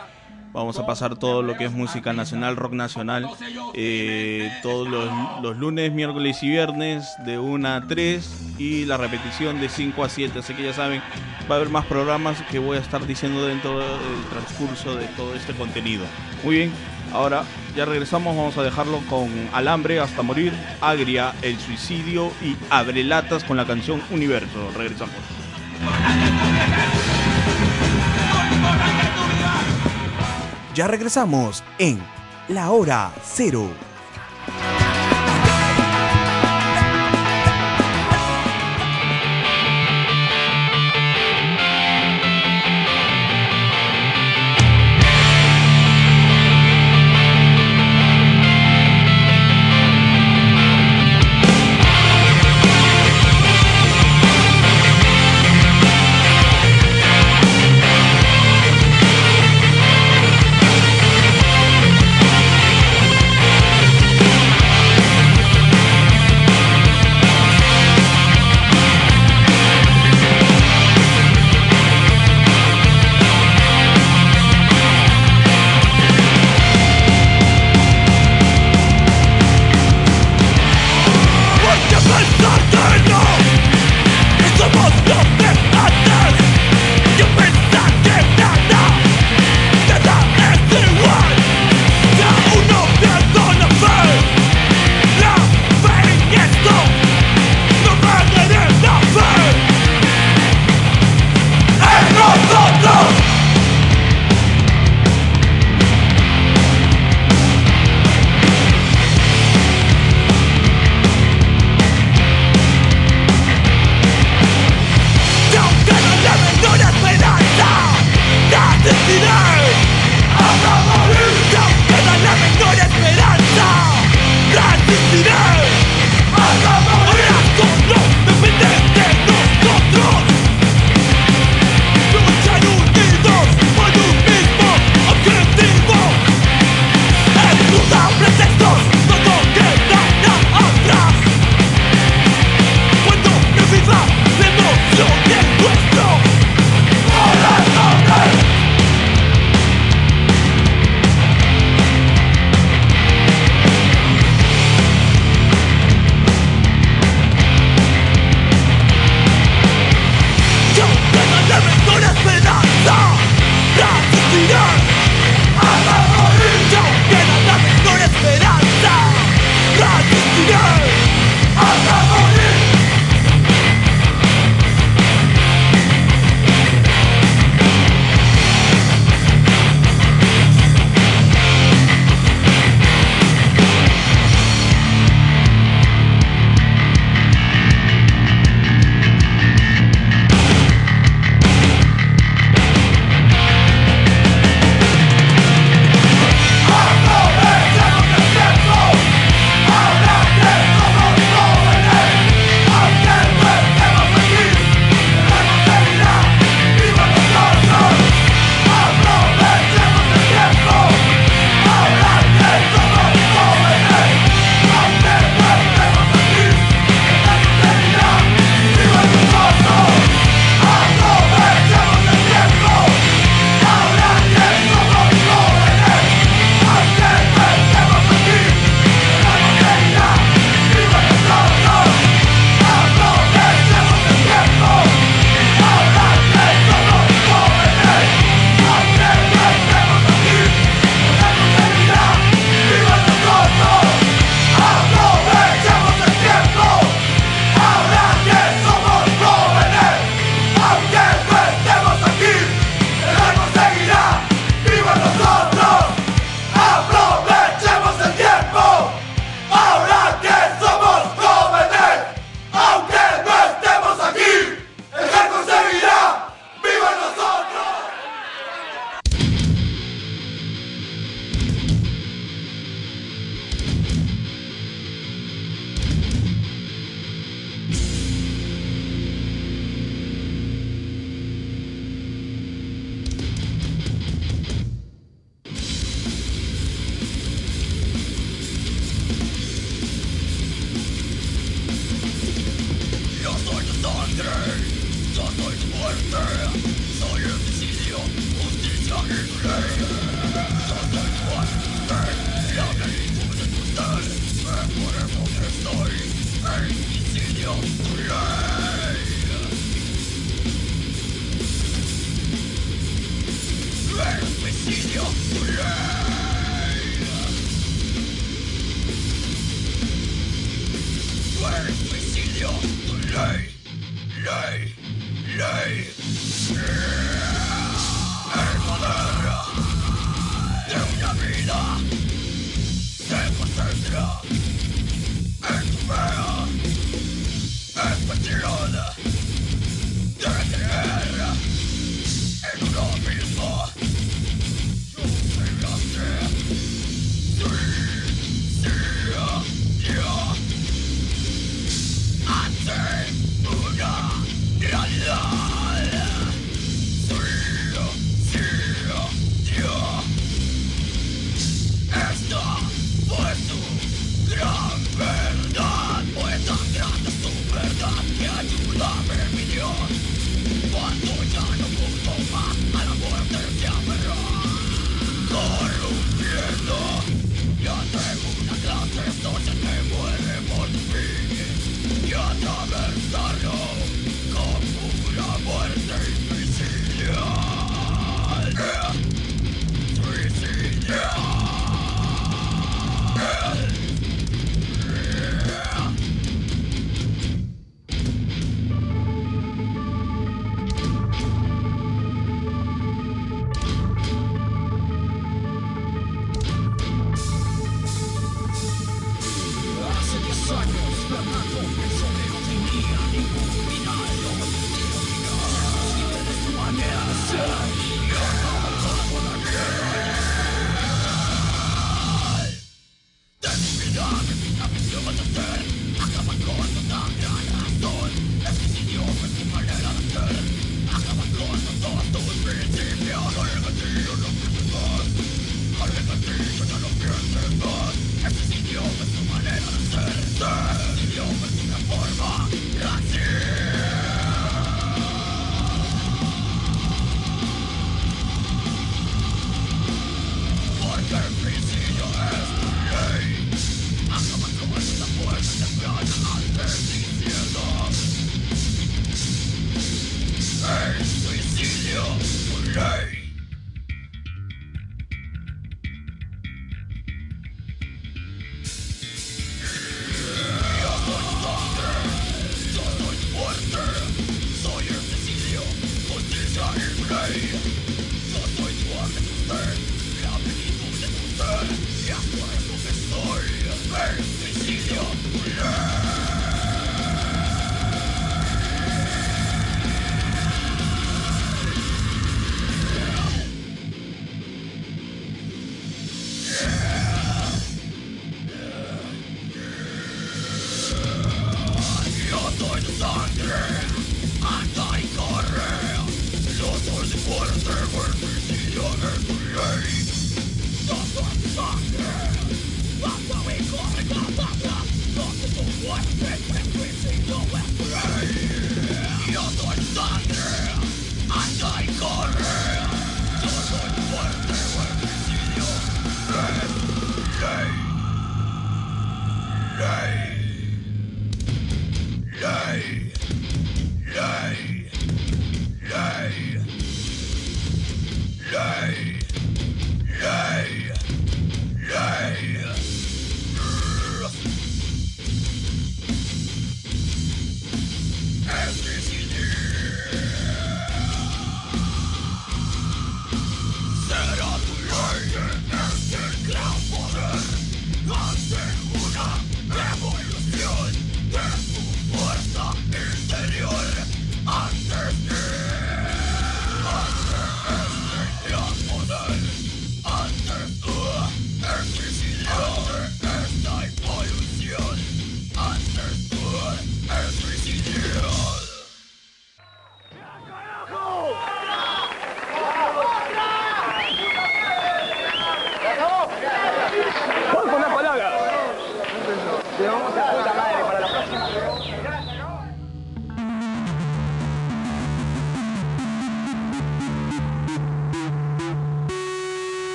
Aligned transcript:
Vamos 0.53 0.79
a 0.79 0.85
pasar 0.85 1.17
todo 1.17 1.43
lo 1.43 1.57
que 1.57 1.65
es 1.65 1.73
música 1.73 2.13
nacional, 2.13 2.57
rock 2.57 2.75
nacional, 2.75 3.27
eh, 3.73 4.53
todos 4.63 4.87
los, 4.87 5.57
lunes, 5.57 5.93
miércoles 5.93 6.43
y 6.43 6.51
viernes 6.51 7.15
de 7.25 7.39
1 7.39 7.69
a 7.69 7.81
3 7.89 8.55
y 8.59 8.85
la 8.85 8.99
repetición 8.99 9.61
de 9.63 9.71
5 9.71 10.05
a 10.05 10.11
7. 10.11 10.41
Así 10.41 10.53
que 10.53 10.65
ya 10.65 10.75
saben, 10.75 11.01
va 11.51 11.55
a 11.55 11.59
haber 11.59 11.71
más 11.71 11.87
programas 11.87 12.43
que 12.51 12.59
voy 12.59 12.77
a 12.77 12.81
estar 12.81 13.07
diciendo 13.07 13.47
dentro 13.47 13.79
del 13.79 13.89
transcurso 14.31 14.95
de 14.95 15.07
todo 15.09 15.35
este 15.35 15.55
contenido. 15.55 16.05
Muy 16.45 16.57
bien, 16.57 16.73
ahora 17.15 17.45
ya 17.75 17.87
regresamos, 17.87 18.37
vamos 18.37 18.59
a 18.59 18.63
dejarlo 18.63 18.99
con 19.09 19.31
Alambre 19.55 20.01
hasta 20.01 20.21
morir, 20.21 20.53
Agria, 20.83 21.33
El 21.41 21.59
suicidio 21.59 22.31
y 22.43 22.57
Abrelatas 22.69 23.43
con 23.45 23.57
la 23.57 23.65
canción 23.65 24.03
Universo. 24.11 24.71
Regresamos. 24.77 25.15
Ya 30.75 30.89
regresamos 30.89 31.63
en 31.79 32.03
La 32.49 32.71
Hora 32.71 33.13
Cero. 33.23 33.69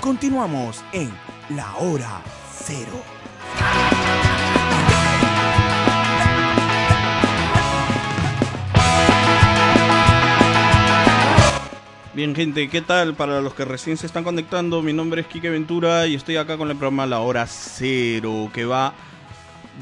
Continuamos 0.00 0.82
en 0.92 1.12
La 1.50 1.76
Hora 1.76 2.22
Cero. 2.64 3.02
Bien 12.14 12.34
gente, 12.34 12.68
¿qué 12.68 12.82
tal? 12.82 13.14
Para 13.14 13.40
los 13.40 13.54
que 13.54 13.64
recién 13.64 13.96
se 13.96 14.04
están 14.04 14.22
conectando, 14.22 14.82
mi 14.82 14.92
nombre 14.92 15.22
es 15.22 15.26
Quique 15.26 15.48
Ventura 15.48 16.06
y 16.06 16.14
estoy 16.14 16.36
acá 16.36 16.58
con 16.58 16.70
el 16.70 16.76
programa 16.76 17.06
La 17.06 17.20
Hora 17.20 17.46
Cero, 17.46 18.50
que 18.52 18.66
va 18.66 18.92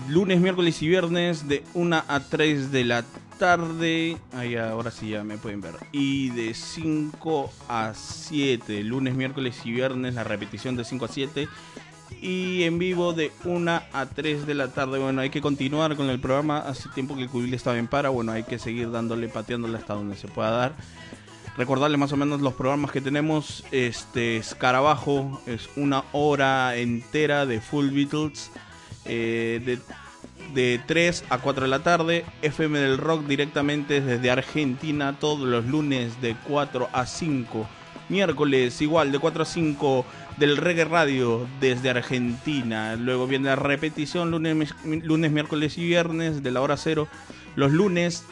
lunes, 0.09 0.41
miércoles 0.41 0.81
y 0.81 0.87
viernes 0.87 1.49
de 1.49 1.65
1 1.75 2.05
a 2.07 2.21
3 2.21 2.71
de 2.71 2.85
la 2.85 3.05
tarde. 3.37 4.17
Ahí 4.33 4.55
ahora 4.55 4.93
sí 4.93 5.11
ya 5.11 5.25
me 5.25 5.39
pueden 5.39 5.61
ver. 5.61 5.75
Y 5.91 6.31
de 6.31 6.55
5 6.55 7.51
a 7.69 7.95
7, 7.97 8.85
lunes, 8.85 9.17
miércoles 9.17 9.61
y 9.65 9.73
viernes, 9.73 10.15
la 10.15 10.23
repetición 10.23 10.77
de 10.77 10.85
5 10.85 11.05
a 11.05 11.09
7. 11.09 11.49
Y 12.23 12.63
en 12.63 12.79
vivo 12.79 13.13
de 13.13 13.33
1 13.45 13.83
a 13.93 14.07
3 14.07 14.47
de 14.47 14.55
la 14.55 14.69
tarde. 14.69 15.01
Bueno, 15.01 15.21
hay 15.21 15.31
que 15.31 15.41
continuar 15.41 15.97
con 15.97 16.09
el 16.09 16.21
programa. 16.21 16.59
Hace 16.59 16.91
tiempo 16.91 17.17
que 17.17 17.23
el 17.23 17.29
cubil 17.29 17.53
estaba 17.55 17.77
en 17.77 17.89
para. 17.89 18.11
Bueno, 18.11 18.31
hay 18.31 18.45
que 18.45 18.61
seguir 18.61 18.93
dándole, 18.93 19.29
pateándole 19.29 19.79
hasta 19.79 19.95
donde 19.95 20.17
se 20.17 20.29
pueda 20.29 20.51
dar 20.51 20.75
recordarle 21.61 21.99
más 21.99 22.11
o 22.13 22.17
menos 22.17 22.41
los 22.41 22.55
programas 22.55 22.91
que 22.91 23.03
tenemos. 23.03 23.65
Este 23.71 24.39
Escarabajo 24.39 25.43
es 25.45 25.69
una 25.77 26.05
hora 26.13 26.75
entera 26.77 27.45
de 27.45 27.61
Full 27.61 27.91
Beatles. 27.91 28.51
eh, 29.05 29.61
de, 29.63 29.79
de 30.55 30.81
3 30.87 31.25
a 31.29 31.37
4 31.37 31.65
de 31.65 31.69
la 31.69 31.83
tarde. 31.83 32.25
FM 32.41 32.79
del 32.79 32.97
Rock 32.97 33.27
directamente 33.27 34.01
desde 34.01 34.31
Argentina. 34.31 35.19
Todos 35.21 35.47
los 35.47 35.67
lunes 35.67 36.19
de 36.23 36.35
4 36.49 36.89
a 36.95 37.05
5. 37.05 37.69
Miércoles 38.09 38.81
igual 38.81 39.13
de 39.13 39.19
4 39.19 39.43
a 39.43 39.47
5 39.47 40.07
del 40.39 40.57
Reggae 40.57 40.87
Radio 40.87 41.47
desde 41.61 41.91
Argentina. 41.91 42.97
Luego 42.97 43.27
viene 43.27 43.51
la 43.51 43.57
repetición 43.57 44.31
lunes, 44.31 44.75
lunes, 44.83 45.31
miércoles 45.31 45.77
y 45.77 45.85
viernes 45.85 46.43
de 46.43 46.51
la 46.53 46.63
hora 46.63 46.79
cero. 46.79 47.07
Los 47.55 47.71
lunes 47.71 48.25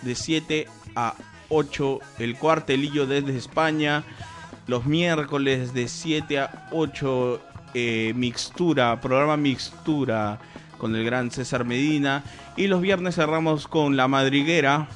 de 0.00 0.14
7 0.14 0.66
a 0.96 1.14
8 1.50 1.98
el 2.18 2.36
cuartelillo 2.36 3.06
desde 3.06 3.36
España. 3.36 4.04
Los 4.66 4.86
miércoles 4.86 5.74
de 5.74 5.88
7 5.88 6.38
a 6.38 6.68
8 6.72 7.40
eh, 7.74 8.12
Mixtura, 8.16 9.00
programa 9.00 9.36
Mixtura 9.36 10.38
con 10.78 10.96
el 10.96 11.04
gran 11.04 11.30
César 11.30 11.64
Medina. 11.64 12.24
Y 12.56 12.66
los 12.66 12.80
viernes 12.80 13.16
cerramos 13.16 13.68
con 13.68 13.96
La 13.96 14.08
Madriguera. 14.08 14.88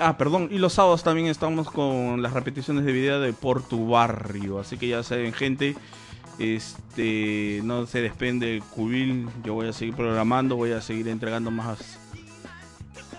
Ah, 0.00 0.16
perdón. 0.16 0.48
Y 0.50 0.58
los 0.58 0.72
sábados 0.72 1.02
también 1.02 1.28
estamos 1.28 1.70
con 1.70 2.22
las 2.22 2.32
repeticiones 2.32 2.84
de 2.84 2.92
video 2.92 3.20
de 3.20 3.32
Por 3.32 3.62
tu 3.62 3.88
Barrio. 3.88 4.58
Así 4.58 4.78
que 4.78 4.88
ya 4.88 5.02
saben, 5.02 5.32
gente. 5.32 5.76
Este, 6.38 7.60
no 7.64 7.86
se 7.86 8.00
despende 8.00 8.56
el 8.56 8.62
cubil. 8.62 9.28
Yo 9.44 9.54
voy 9.54 9.68
a 9.68 9.72
seguir 9.72 9.94
programando, 9.94 10.56
voy 10.56 10.72
a 10.72 10.80
seguir 10.80 11.08
entregando 11.08 11.50
más 11.50 11.98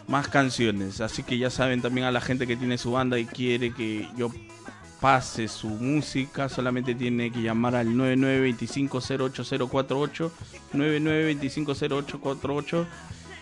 más 0.09 0.27
canciones. 0.27 0.99
Así 0.99 1.23
que 1.23 1.37
ya 1.37 1.49
saben 1.49 1.81
también 1.81 2.05
a 2.07 2.11
la 2.11 2.19
gente 2.19 2.45
que 2.47 2.57
tiene 2.57 2.77
su 2.77 2.91
banda 2.91 3.17
y 3.17 3.25
quiere 3.25 3.73
que 3.73 4.09
yo 4.17 4.29
pase 4.99 5.47
su 5.47 5.69
música, 5.69 6.49
solamente 6.49 6.93
tiene 6.95 7.31
que 7.31 7.41
llamar 7.41 7.75
al 7.75 7.87
9925-08048, 7.89 10.31
9925-0848 10.73 12.85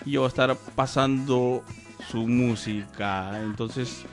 y 0.05 0.11
yo 0.11 0.21
voy 0.21 0.27
a 0.27 0.29
estar 0.29 0.55
pasando 0.75 1.63
su 2.11 2.27
música. 2.27 3.41
Entonces 3.41 4.05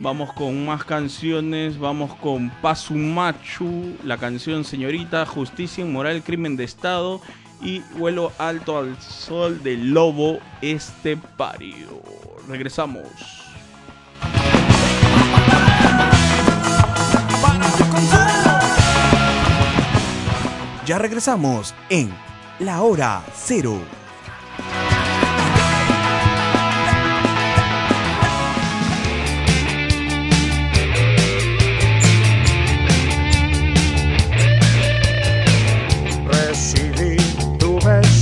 vamos 0.00 0.32
con 0.32 0.66
más 0.66 0.84
canciones, 0.84 1.78
vamos 1.78 2.16
con 2.16 2.50
Pasumachu, 2.62 3.96
la 4.04 4.16
canción 4.16 4.64
Señorita, 4.64 5.24
Justicia 5.26 5.84
Inmoral, 5.84 6.24
Crimen 6.24 6.56
de 6.56 6.64
Estado 6.64 7.20
y 7.62 7.80
vuelo 7.96 8.32
alto 8.38 8.78
al 8.78 9.00
sol 9.00 9.62
del 9.62 9.90
lobo 9.90 10.38
estepario. 10.60 12.02
Regresamos. 12.48 13.06
Ya 20.86 20.98
regresamos 20.98 21.74
en 21.88 22.12
La 22.58 22.82
Hora 22.82 23.22
Cero. 23.34 23.99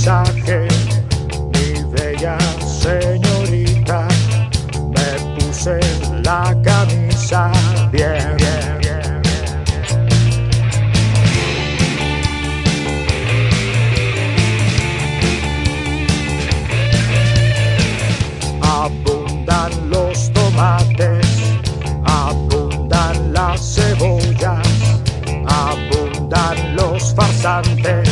Mi 0.09 1.83
bella 1.93 2.35
señorita. 2.65 4.07
Me 4.95 5.09
puse 5.35 5.79
la 6.23 6.55
camisa 6.63 7.51
bien, 7.91 8.35
bien. 8.37 9.21
Abundan 18.63 19.71
los 19.91 20.31
tomates, 20.33 21.27
abundan 22.05 23.31
las 23.31 23.75
cebollas, 23.75 24.67
abundan 25.45 26.75
los 26.75 27.13
farsantes, 27.13 28.08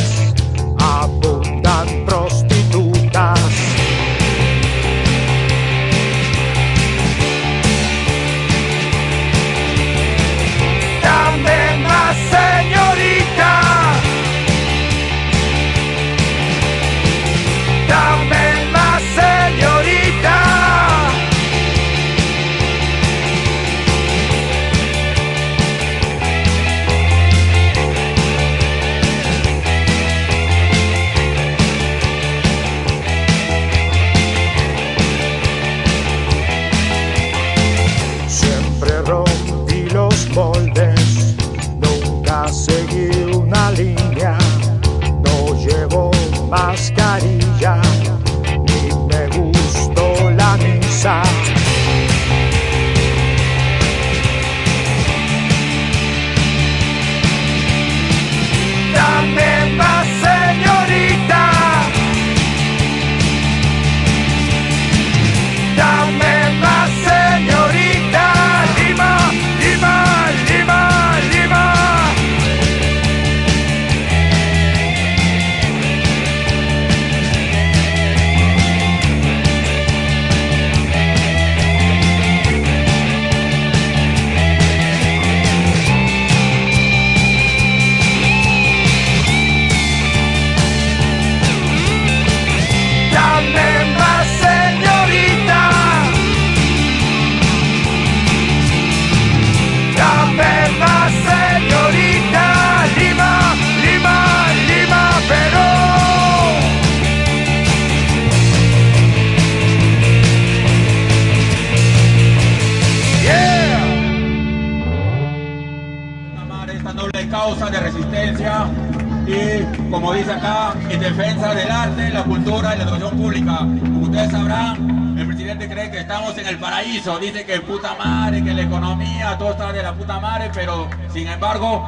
presidente 125.58 125.74
cree 125.74 125.90
que 125.90 125.98
estamos 125.98 126.38
en 126.38 126.46
el 126.46 126.58
paraíso, 126.58 127.18
dice 127.18 127.44
que 127.44 127.60
puta 127.60 127.94
madre, 127.94 128.42
que 128.44 128.54
la 128.54 128.62
economía, 128.62 129.36
todo 129.38 129.50
está 129.50 129.72
de 129.72 129.82
la 129.82 129.92
puta 129.92 130.20
madre, 130.20 130.50
pero 130.54 130.88
sin 131.12 131.26
embargo 131.26 131.84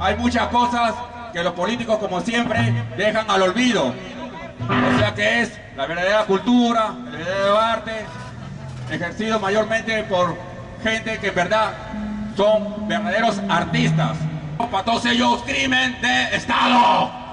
hay 0.00 0.16
muchas 0.16 0.48
cosas 0.48 0.94
que 1.32 1.42
los 1.42 1.52
políticos, 1.52 1.98
como 1.98 2.20
siempre, 2.20 2.72
dejan 2.96 3.30
al 3.30 3.42
olvido. 3.42 3.94
O 4.68 4.98
sea 4.98 5.14
que 5.14 5.42
es 5.42 5.52
la 5.76 5.86
verdadera 5.86 6.24
cultura, 6.24 6.94
el 7.06 7.18
verdadero 7.18 7.58
arte, 7.60 7.92
ejercido 8.90 9.38
mayormente 9.38 10.02
por 10.04 10.36
gente 10.82 11.18
que 11.18 11.28
en 11.28 11.34
verdad 11.34 11.72
son 12.36 12.88
verdaderos 12.88 13.40
artistas. 13.48 14.16
Para 14.58 14.84
todos 14.84 15.04
ellos, 15.06 15.42
crimen 15.44 15.96
de. 16.00 16.36
¡Estado! 16.36 17.23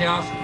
家 0.00 0.06
녕. 0.06 0.39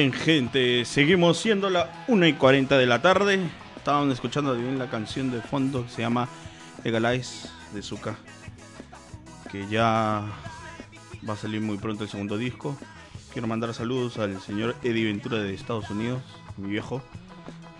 Bien, 0.00 0.14
gente, 0.14 0.86
seguimos 0.86 1.36
siendo 1.36 1.68
la 1.68 2.06
1 2.08 2.26
y 2.28 2.32
40 2.32 2.78
de 2.78 2.86
la 2.86 3.02
tarde. 3.02 3.38
Estaban 3.76 4.10
escuchando 4.10 4.54
bien 4.54 4.78
la 4.78 4.88
canción 4.88 5.30
de 5.30 5.42
fondo 5.42 5.84
que 5.84 5.90
se 5.90 6.00
llama 6.00 6.26
Legalize 6.82 7.50
de 7.74 7.82
Zuka. 7.82 8.16
Que 9.52 9.68
ya 9.68 10.22
va 11.28 11.34
a 11.34 11.36
salir 11.36 11.60
muy 11.60 11.76
pronto 11.76 12.04
el 12.04 12.08
segundo 12.08 12.38
disco. 12.38 12.78
Quiero 13.34 13.46
mandar 13.46 13.74
saludos 13.74 14.16
al 14.16 14.40
señor 14.40 14.74
Eddie 14.82 15.04
Ventura 15.04 15.36
de 15.36 15.52
Estados 15.52 15.90
Unidos, 15.90 16.22
mi 16.56 16.70
viejo. 16.70 17.02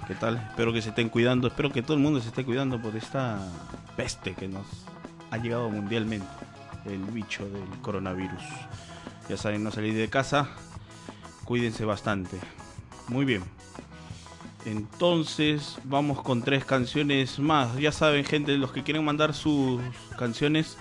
¿Qué 0.06 0.14
tal? 0.14 0.46
Espero 0.50 0.74
que 0.74 0.82
se 0.82 0.90
estén 0.90 1.08
cuidando. 1.08 1.48
Espero 1.48 1.72
que 1.72 1.80
todo 1.80 1.94
el 1.94 2.02
mundo 2.02 2.20
se 2.20 2.28
esté 2.28 2.44
cuidando 2.44 2.82
por 2.82 2.94
esta 2.96 3.38
peste 3.96 4.34
que 4.34 4.46
nos 4.46 4.66
ha 5.30 5.38
llegado 5.38 5.70
mundialmente. 5.70 6.28
El 6.84 6.98
bicho 6.98 7.48
del 7.48 7.80
coronavirus. 7.80 8.42
Ya 9.30 9.38
saben, 9.38 9.64
no 9.64 9.70
salir 9.70 9.94
de 9.94 10.10
casa 10.10 10.50
cuídense 11.50 11.84
bastante. 11.84 12.38
Muy 13.08 13.24
bien. 13.24 13.42
Entonces 14.64 15.78
vamos 15.82 16.22
con 16.22 16.42
tres 16.42 16.64
canciones 16.64 17.40
más. 17.40 17.76
Ya 17.76 17.90
saben, 17.90 18.24
gente, 18.24 18.56
los 18.56 18.70
que 18.70 18.84
quieren 18.84 19.04
mandar 19.04 19.34
sus 19.34 19.82
canciones 20.16 20.78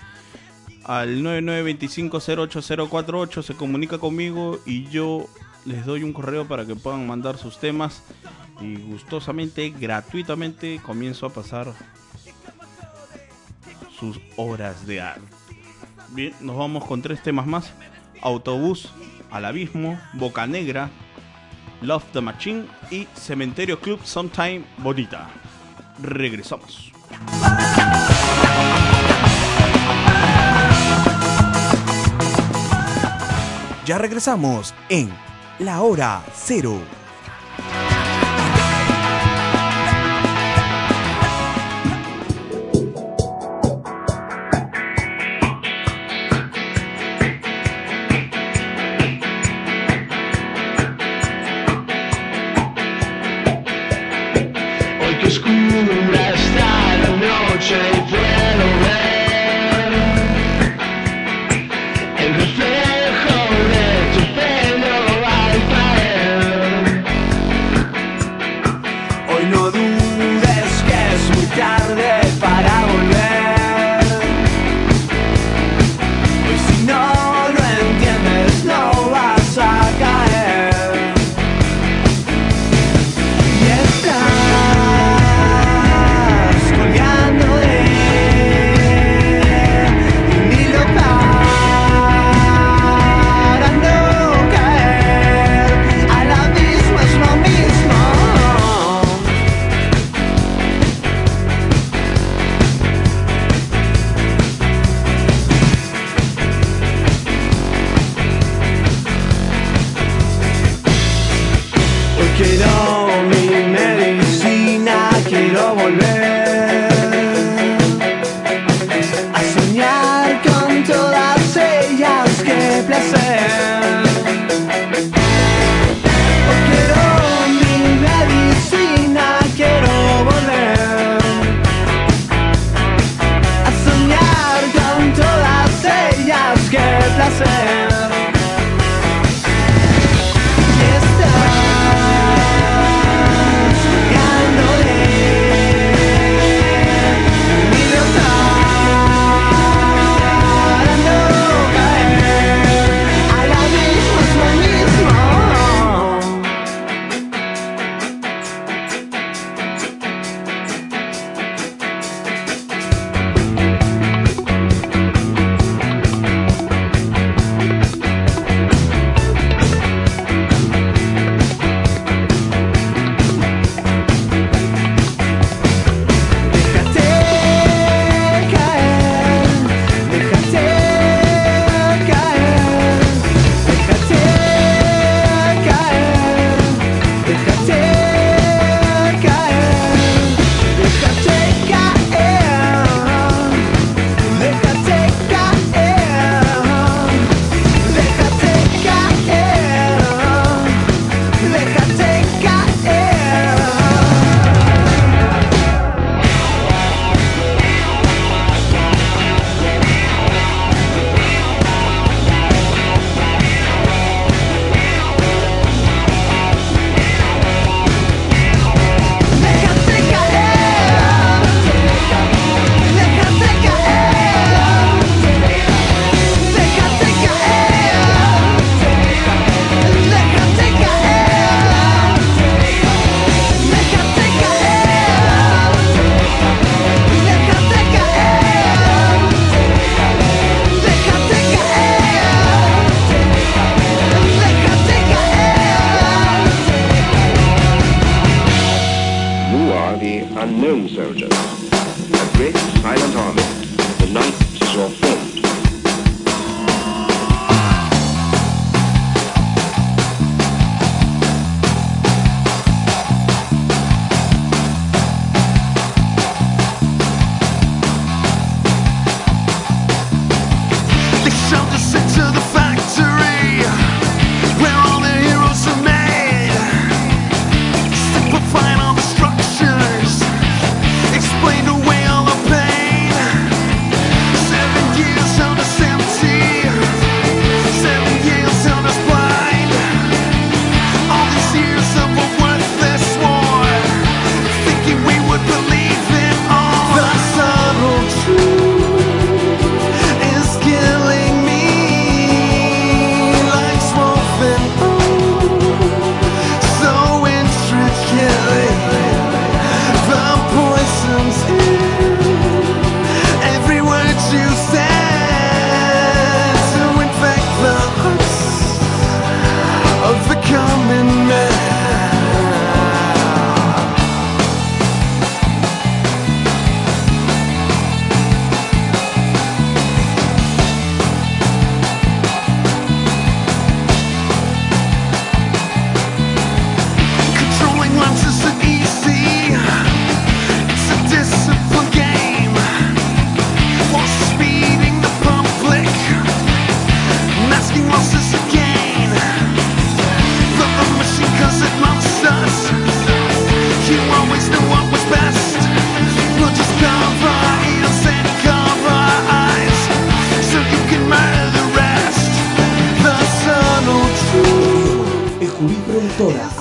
al 0.84 1.24
9925-08048 1.24 3.42
se 3.42 3.56
comunica 3.56 3.98
conmigo 3.98 4.60
y 4.64 4.84
yo 4.90 5.26
les 5.64 5.84
doy 5.84 6.04
un 6.04 6.12
correo 6.12 6.46
para 6.46 6.64
que 6.64 6.76
puedan 6.76 7.04
mandar 7.04 7.36
sus 7.36 7.58
temas 7.58 8.04
y 8.60 8.76
gustosamente, 8.76 9.70
gratuitamente 9.70 10.80
comienzo 10.86 11.26
a 11.26 11.30
pasar 11.30 11.74
sus 13.98 14.20
horas 14.36 14.86
de 14.86 15.00
arte. 15.00 15.26
Bien, 16.10 16.32
nos 16.40 16.56
vamos 16.56 16.84
con 16.84 17.02
tres 17.02 17.20
temas 17.24 17.48
más. 17.48 17.72
Autobús 18.22 18.92
al 19.30 19.44
abismo, 19.44 20.00
Boca 20.12 20.46
Negra, 20.46 20.90
Love 21.82 22.04
the 22.12 22.20
Machine 22.20 22.66
y 22.90 23.06
Cementerio 23.14 23.80
Club 23.80 24.00
Sometime 24.04 24.64
Bonita. 24.78 25.28
Regresamos. 26.02 26.92
Ya 33.86 33.98
regresamos 33.98 34.74
en 34.88 35.10
la 35.58 35.80
hora 35.80 36.22
cero. 36.32 36.80
Que 55.84 55.90
oscura 55.90 56.30
está 56.34 56.96
la 56.98 57.08
noche 57.16 58.19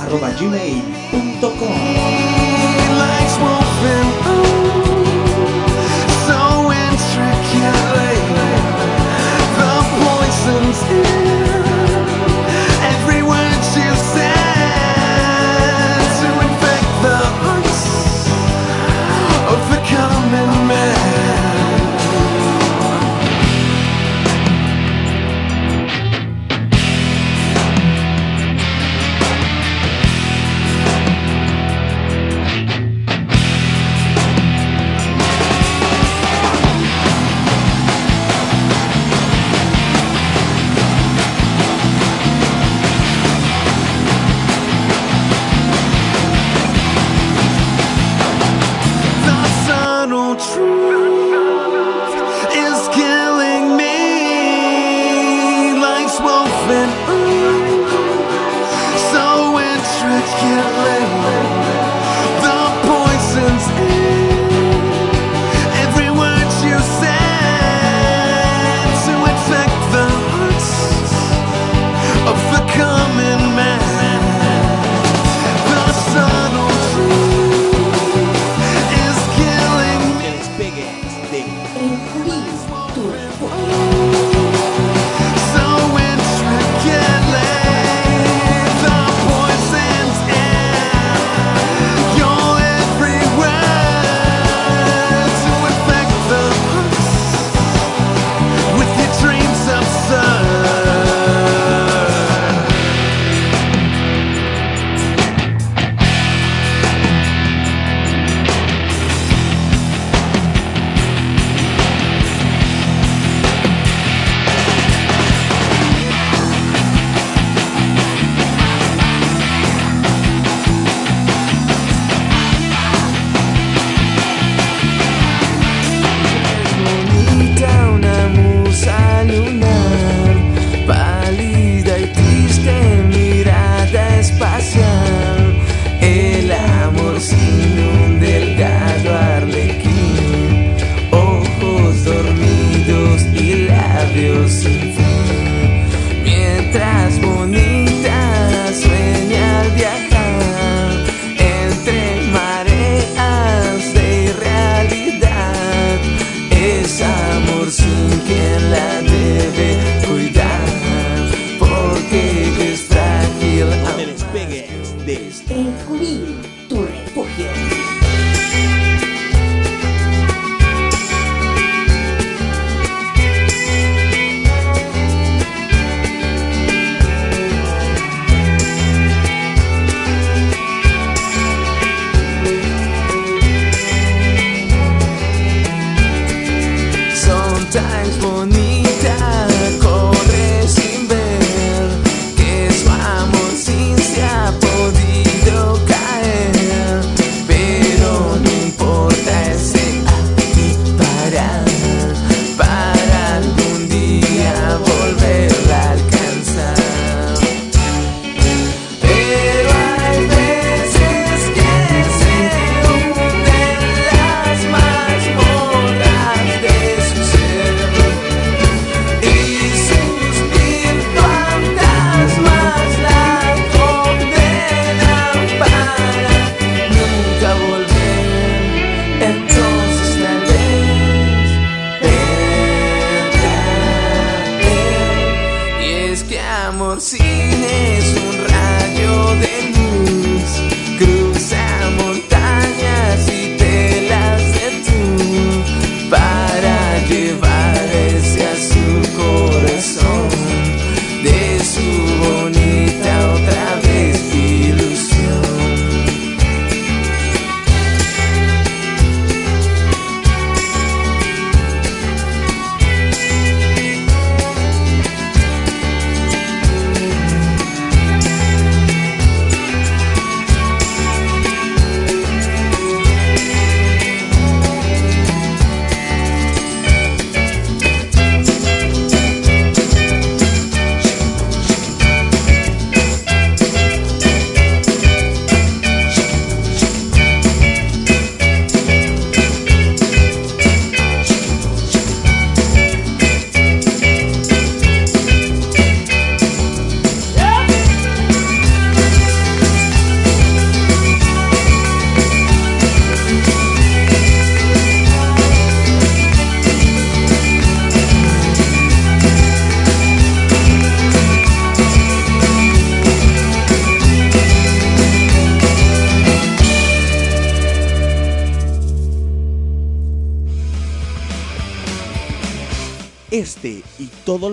ejubíproductora.gmail.com 0.10 1.69
Lights 1.69 1.98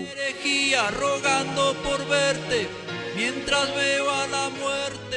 rogando 0.99 1.73
por 1.83 2.07
verte 2.07 2.67
mientras 3.15 3.73
veo 3.75 4.05
la 4.31 4.49
muerte 4.49 5.12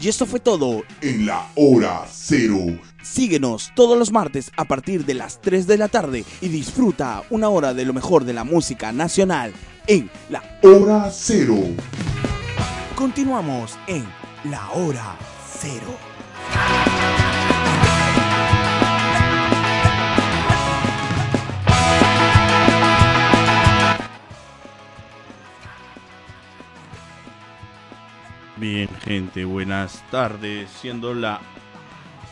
Y 0.00 0.08
esto 0.08 0.24
fue 0.24 0.40
todo 0.40 0.82
En 1.02 1.26
la 1.26 1.46
hora 1.56 2.06
cero. 2.10 2.58
Síguenos 3.02 3.72
todos 3.74 3.98
los 3.98 4.12
martes 4.12 4.50
a 4.56 4.64
partir 4.64 5.04
de 5.04 5.12
las 5.14 5.40
3 5.42 5.66
de 5.66 5.76
la 5.76 5.88
tarde 5.88 6.24
y 6.40 6.48
disfruta 6.48 7.22
una 7.28 7.50
hora 7.50 7.74
de 7.74 7.84
lo 7.84 7.92
mejor 7.92 8.24
de 8.24 8.32
la 8.32 8.44
música 8.44 8.92
nacional 8.92 9.52
en 9.86 10.10
la 10.30 10.42
Hora 10.62 11.10
cero. 11.12 11.56
Continuamos 12.94 13.78
en 13.86 14.04
la 14.44 14.70
hora 14.72 15.16
cero. 15.60 16.89
Bien, 28.60 28.90
gente, 29.02 29.46
buenas 29.46 30.04
tardes. 30.10 30.68
Siendo 30.70 31.14
la 31.14 31.40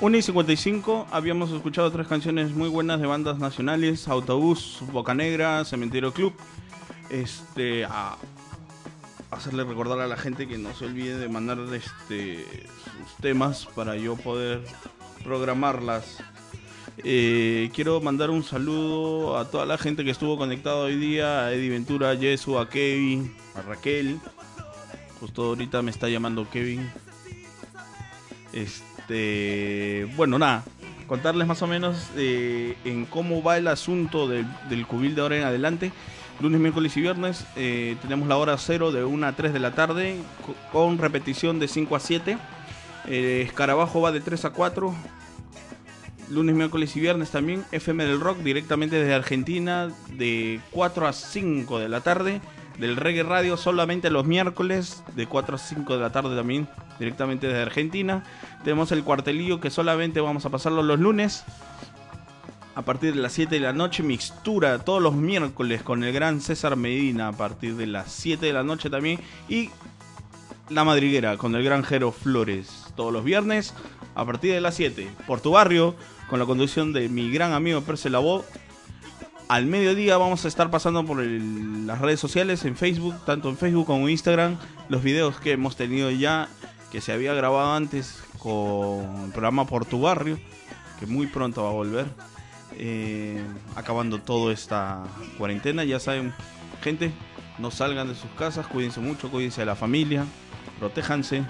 1 0.02 0.14
y 0.14 0.20
55, 0.20 1.06
habíamos 1.10 1.50
escuchado 1.52 1.90
tres 1.90 2.06
canciones 2.06 2.50
muy 2.50 2.68
buenas 2.68 3.00
de 3.00 3.06
bandas 3.06 3.38
nacionales: 3.38 4.08
Autobús, 4.08 4.80
Boca 4.92 5.14
Negra, 5.14 5.64
Cementerio 5.64 6.12
Club. 6.12 6.34
Este, 7.08 7.86
a 7.86 8.18
hacerle 9.30 9.64
recordar 9.64 10.00
a 10.00 10.06
la 10.06 10.18
gente 10.18 10.46
que 10.46 10.58
no 10.58 10.74
se 10.74 10.84
olvide 10.84 11.16
de 11.16 11.30
mandar 11.30 11.60
este, 11.72 12.44
sus 12.44 13.16
temas 13.22 13.66
para 13.74 13.96
yo 13.96 14.14
poder 14.16 14.60
programarlas 15.24 16.18
Eh, 17.04 17.70
quiero 17.74 18.02
mandar 18.02 18.28
un 18.28 18.42
saludo 18.42 19.38
a 19.38 19.48
toda 19.48 19.64
la 19.64 19.78
gente 19.78 20.04
que 20.04 20.10
estuvo 20.10 20.36
conectada 20.36 20.76
hoy 20.76 20.96
día, 20.96 21.46
a 21.46 21.52
Eddie 21.54 21.70
Ventura, 21.70 22.10
a 22.10 22.16
Jesu, 22.16 22.58
a 22.58 22.68
Kevin, 22.68 23.34
a 23.54 23.62
Raquel. 23.62 24.20
Justo 25.20 25.42
ahorita 25.46 25.82
me 25.82 25.90
está 25.90 26.08
llamando 26.08 26.48
Kevin. 26.50 26.88
Este, 28.52 30.08
bueno, 30.16 30.38
nada, 30.38 30.64
contarles 31.06 31.46
más 31.46 31.60
o 31.62 31.66
menos 31.66 32.08
eh, 32.16 32.76
en 32.84 33.04
cómo 33.04 33.42
va 33.42 33.56
el 33.58 33.68
asunto 33.68 34.28
del, 34.28 34.46
del 34.68 34.86
cubil 34.86 35.14
de 35.14 35.20
ahora 35.22 35.36
en 35.36 35.44
adelante. 35.44 35.92
Lunes, 36.40 36.60
miércoles 36.60 36.96
y 36.96 37.00
viernes 37.00 37.44
eh, 37.56 37.96
tenemos 38.00 38.28
la 38.28 38.36
hora 38.36 38.56
cero 38.58 38.92
de 38.92 39.04
1 39.04 39.26
a 39.26 39.32
3 39.34 39.52
de 39.52 39.58
la 39.58 39.74
tarde 39.74 40.16
co- 40.46 40.54
con 40.70 40.98
repetición 40.98 41.58
de 41.58 41.66
5 41.66 41.96
a 41.96 42.00
7. 42.00 42.38
Eh, 43.08 43.42
Escarabajo 43.46 44.00
va 44.00 44.12
de 44.12 44.20
3 44.20 44.44
a 44.44 44.50
4. 44.50 44.94
Lunes, 46.30 46.54
miércoles 46.54 46.94
y 46.96 47.00
viernes 47.00 47.30
también. 47.30 47.64
FM 47.72 48.04
del 48.04 48.20
Rock 48.20 48.38
directamente 48.38 48.96
desde 48.96 49.14
Argentina 49.14 49.88
de 50.12 50.60
4 50.70 51.08
a 51.08 51.12
5 51.12 51.78
de 51.80 51.88
la 51.88 52.02
tarde. 52.02 52.40
Del 52.78 52.96
Reggae 52.96 53.24
Radio 53.24 53.56
solamente 53.56 54.08
los 54.08 54.24
miércoles 54.24 55.02
de 55.16 55.26
4 55.26 55.56
a 55.56 55.58
5 55.58 55.94
de 55.94 56.00
la 56.00 56.12
tarde 56.12 56.36
también 56.36 56.68
directamente 56.98 57.48
desde 57.48 57.62
Argentina. 57.62 58.22
Tenemos 58.62 58.92
el 58.92 59.02
cuartelillo 59.02 59.60
que 59.60 59.70
solamente 59.70 60.20
vamos 60.20 60.46
a 60.46 60.50
pasarlo 60.50 60.82
los 60.82 61.00
lunes 61.00 61.44
a 62.76 62.82
partir 62.82 63.12
de 63.12 63.20
las 63.20 63.32
7 63.32 63.56
de 63.56 63.60
la 63.60 63.72
noche. 63.72 64.04
Mixtura 64.04 64.78
todos 64.78 65.02
los 65.02 65.14
miércoles 65.14 65.82
con 65.82 66.04
el 66.04 66.12
gran 66.12 66.40
César 66.40 66.76
Medina 66.76 67.28
a 67.28 67.32
partir 67.32 67.74
de 67.74 67.88
las 67.88 68.12
7 68.12 68.46
de 68.46 68.52
la 68.52 68.62
noche 68.62 68.88
también. 68.88 69.18
Y 69.48 69.70
La 70.70 70.84
Madriguera 70.84 71.36
con 71.36 71.56
el 71.56 71.64
gran 71.64 71.82
Jero 71.82 72.12
Flores 72.12 72.86
todos 72.94 73.12
los 73.12 73.24
viernes 73.24 73.74
a 74.14 74.24
partir 74.24 74.52
de 74.52 74.60
las 74.60 74.76
7. 74.76 75.08
Por 75.26 75.40
tu 75.40 75.50
barrio 75.50 75.96
con 76.30 76.38
la 76.38 76.46
conducción 76.46 76.92
de 76.92 77.08
mi 77.08 77.32
gran 77.32 77.52
amigo 77.52 77.80
Perce 77.80 78.10
Labó. 78.10 78.44
Al 79.48 79.64
mediodía 79.64 80.18
vamos 80.18 80.44
a 80.44 80.48
estar 80.48 80.70
pasando 80.70 81.06
por 81.06 81.22
las 81.22 82.00
redes 82.02 82.20
sociales, 82.20 82.66
en 82.66 82.76
Facebook, 82.76 83.14
tanto 83.24 83.48
en 83.48 83.56
Facebook 83.56 83.86
como 83.86 84.04
en 84.04 84.10
Instagram, 84.10 84.58
los 84.90 85.02
videos 85.02 85.40
que 85.40 85.52
hemos 85.52 85.74
tenido 85.74 86.10
ya, 86.10 86.50
que 86.92 87.00
se 87.00 87.12
había 87.12 87.32
grabado 87.32 87.72
antes 87.72 88.22
con 88.38 89.24
el 89.24 89.30
programa 89.30 89.66
Por 89.66 89.86
tu 89.86 90.02
Barrio, 90.02 90.38
que 91.00 91.06
muy 91.06 91.28
pronto 91.28 91.62
va 91.62 91.70
a 91.70 91.72
volver. 91.72 92.06
Eh, 92.76 93.42
acabando 93.74 94.20
toda 94.20 94.52
esta 94.52 95.04
cuarentena, 95.38 95.82
ya 95.82 95.98
saben, 95.98 96.34
gente, 96.82 97.10
no 97.58 97.70
salgan 97.70 98.06
de 98.06 98.14
sus 98.14 98.30
casas, 98.32 98.66
cuídense 98.66 99.00
mucho, 99.00 99.30
cuídense 99.30 99.62
de 99.62 99.66
la 99.66 99.76
familia, 99.76 100.26
protéjanse. 100.78 101.42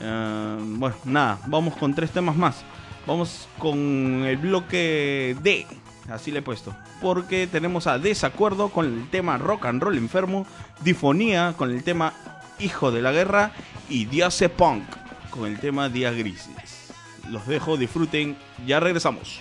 Eh, 0.00 0.58
bueno, 0.60 0.94
nada, 1.04 1.40
vamos 1.48 1.74
con 1.76 1.92
tres 1.92 2.12
temas 2.12 2.36
más. 2.36 2.62
Vamos 3.04 3.48
con 3.58 3.78
el 4.24 4.36
bloque 4.36 5.36
D, 5.42 5.66
así 6.10 6.30
le 6.30 6.40
he 6.40 6.42
puesto. 6.42 6.74
Porque 7.00 7.46
tenemos 7.46 7.86
a 7.86 7.98
Desacuerdo 7.98 8.68
con 8.70 8.86
el 8.86 9.08
tema 9.10 9.38
Rock 9.38 9.66
and 9.66 9.82
Roll 9.82 9.98
Enfermo, 9.98 10.46
Difonía 10.82 11.54
con 11.56 11.70
el 11.70 11.82
tema 11.82 12.12
Hijo 12.58 12.90
de 12.90 13.02
la 13.02 13.12
Guerra 13.12 13.52
y 13.88 14.06
Diase 14.06 14.48
Punk 14.48 14.84
con 15.30 15.46
el 15.46 15.58
tema 15.58 15.88
Días 15.88 16.14
Grises. 16.14 16.92
Los 17.30 17.46
dejo, 17.46 17.76
disfruten, 17.76 18.36
ya 18.66 18.80
regresamos. 18.80 19.40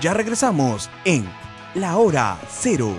Ya 0.00 0.14
regresamos 0.14 0.88
en 1.04 1.28
La 1.74 1.98
Hora 1.98 2.38
Cero. 2.48 2.94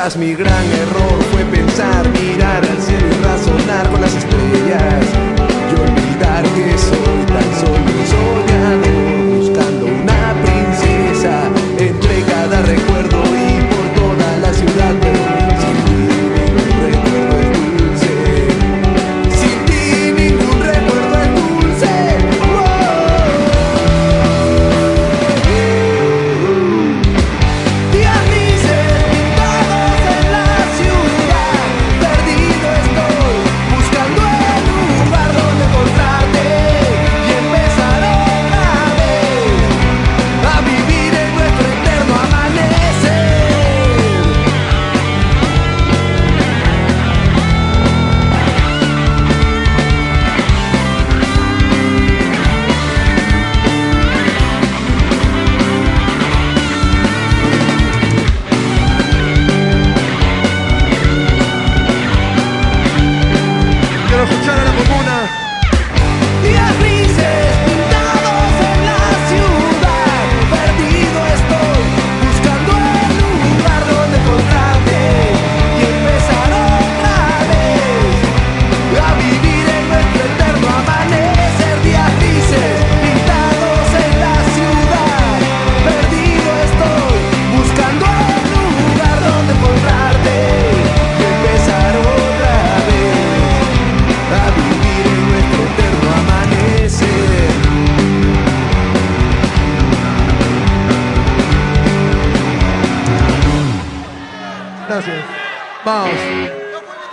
escuchas 0.00 0.16
mi 0.16 0.34
gran 0.34 0.49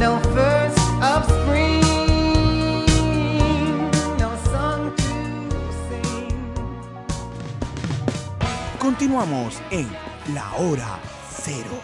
No 0.00 0.20
Continuamos 8.88 9.60
en 9.70 9.86
La 10.32 10.50
Hora 10.54 10.98
Cero. 11.30 11.78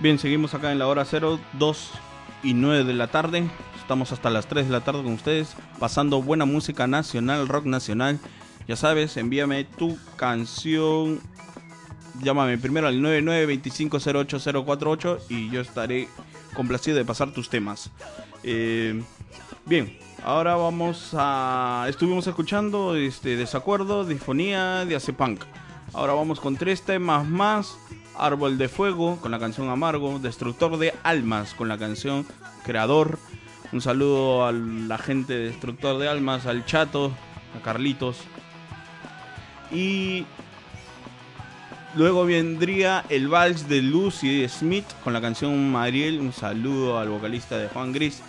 Bien, 0.00 0.18
seguimos 0.18 0.54
acá 0.54 0.72
en 0.72 0.80
la 0.80 0.88
hora 0.88 1.04
0, 1.04 1.38
2 1.52 1.90
y 2.42 2.54
9 2.54 2.82
de 2.82 2.94
la 2.94 3.06
tarde. 3.06 3.48
Estamos 3.80 4.10
hasta 4.10 4.30
las 4.30 4.48
3 4.48 4.66
de 4.66 4.72
la 4.72 4.80
tarde 4.80 5.04
con 5.04 5.12
ustedes, 5.12 5.54
pasando 5.78 6.20
buena 6.20 6.46
música 6.46 6.88
nacional, 6.88 7.46
rock 7.46 7.66
nacional. 7.66 8.18
Ya 8.66 8.74
sabes, 8.74 9.16
envíame 9.16 9.62
tu 9.62 9.96
canción. 10.16 11.20
Llámame 12.22 12.58
primero 12.58 12.86
al 12.88 13.00
9925080048 13.00 15.20
y 15.28 15.50
yo 15.50 15.60
estaré 15.60 16.08
complacido 16.54 16.96
de 16.96 17.04
pasar 17.04 17.32
tus 17.32 17.48
temas. 17.48 17.92
Eh, 18.42 19.00
bien, 19.66 19.96
ahora 20.24 20.56
vamos 20.56 21.10
a. 21.14 21.86
Estuvimos 21.88 22.26
escuchando 22.26 22.96
este 22.96 23.36
Desacuerdo, 23.36 24.04
Disfonía 24.04 24.84
de 24.84 24.96
Acepunk. 24.96 25.44
Ahora 25.92 26.14
vamos 26.14 26.40
con 26.40 26.56
tres 26.56 26.82
temas 26.82 27.24
más. 27.26 27.78
Árbol 28.20 28.58
de 28.58 28.68
Fuego 28.68 29.16
con 29.20 29.30
la 29.30 29.38
canción 29.38 29.68
Amargo. 29.68 30.18
Destructor 30.18 30.76
de 30.76 30.92
Almas 31.04 31.54
con 31.54 31.68
la 31.68 31.78
canción 31.78 32.26
Creador. 32.64 33.16
Un 33.70 33.80
saludo 33.80 34.44
a 34.46 34.52
la 34.52 34.98
gente 34.98 35.34
de 35.34 35.44
Destructor 35.50 35.98
de 35.98 36.08
Almas, 36.08 36.46
al 36.46 36.64
Chato, 36.64 37.12
a 37.56 37.62
Carlitos. 37.62 38.16
Y 39.70 40.26
luego 41.98 42.24
vendría 42.24 43.04
el 43.08 43.26
vals 43.26 43.68
de 43.68 43.82
Lucy 43.82 44.48
Smith 44.48 44.86
con 45.02 45.12
la 45.12 45.20
canción 45.20 45.72
Mariel. 45.72 46.20
Un 46.20 46.32
saludo 46.32 46.96
al 46.98 47.08
vocalista 47.08 47.58
de 47.58 47.68
Juan 47.68 47.92
Gris. 47.92 48.22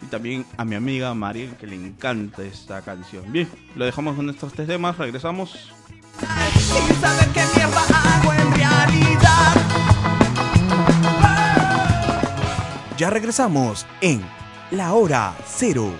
Y 0.00 0.06
también 0.06 0.46
a 0.56 0.64
mi 0.64 0.74
amiga 0.74 1.12
Mariel 1.12 1.54
que 1.56 1.66
le 1.66 1.76
encanta 1.76 2.42
esta 2.42 2.80
canción. 2.80 3.30
Bien, 3.30 3.48
lo 3.76 3.84
dejamos 3.84 4.16
con 4.16 4.30
estos 4.30 4.54
tres 4.54 4.66
temas. 4.66 4.96
Regresamos. 4.96 5.72
Sin 6.54 7.00
saber 7.00 7.28
qué 7.34 7.42
mierda 7.54 7.82
hago 7.92 8.32
en 8.32 8.52
realidad. 8.54 9.54
Ya 12.96 13.10
regresamos 13.10 13.86
en 14.00 14.22
La 14.70 14.94
Hora 14.94 15.34
Cero. 15.46 15.92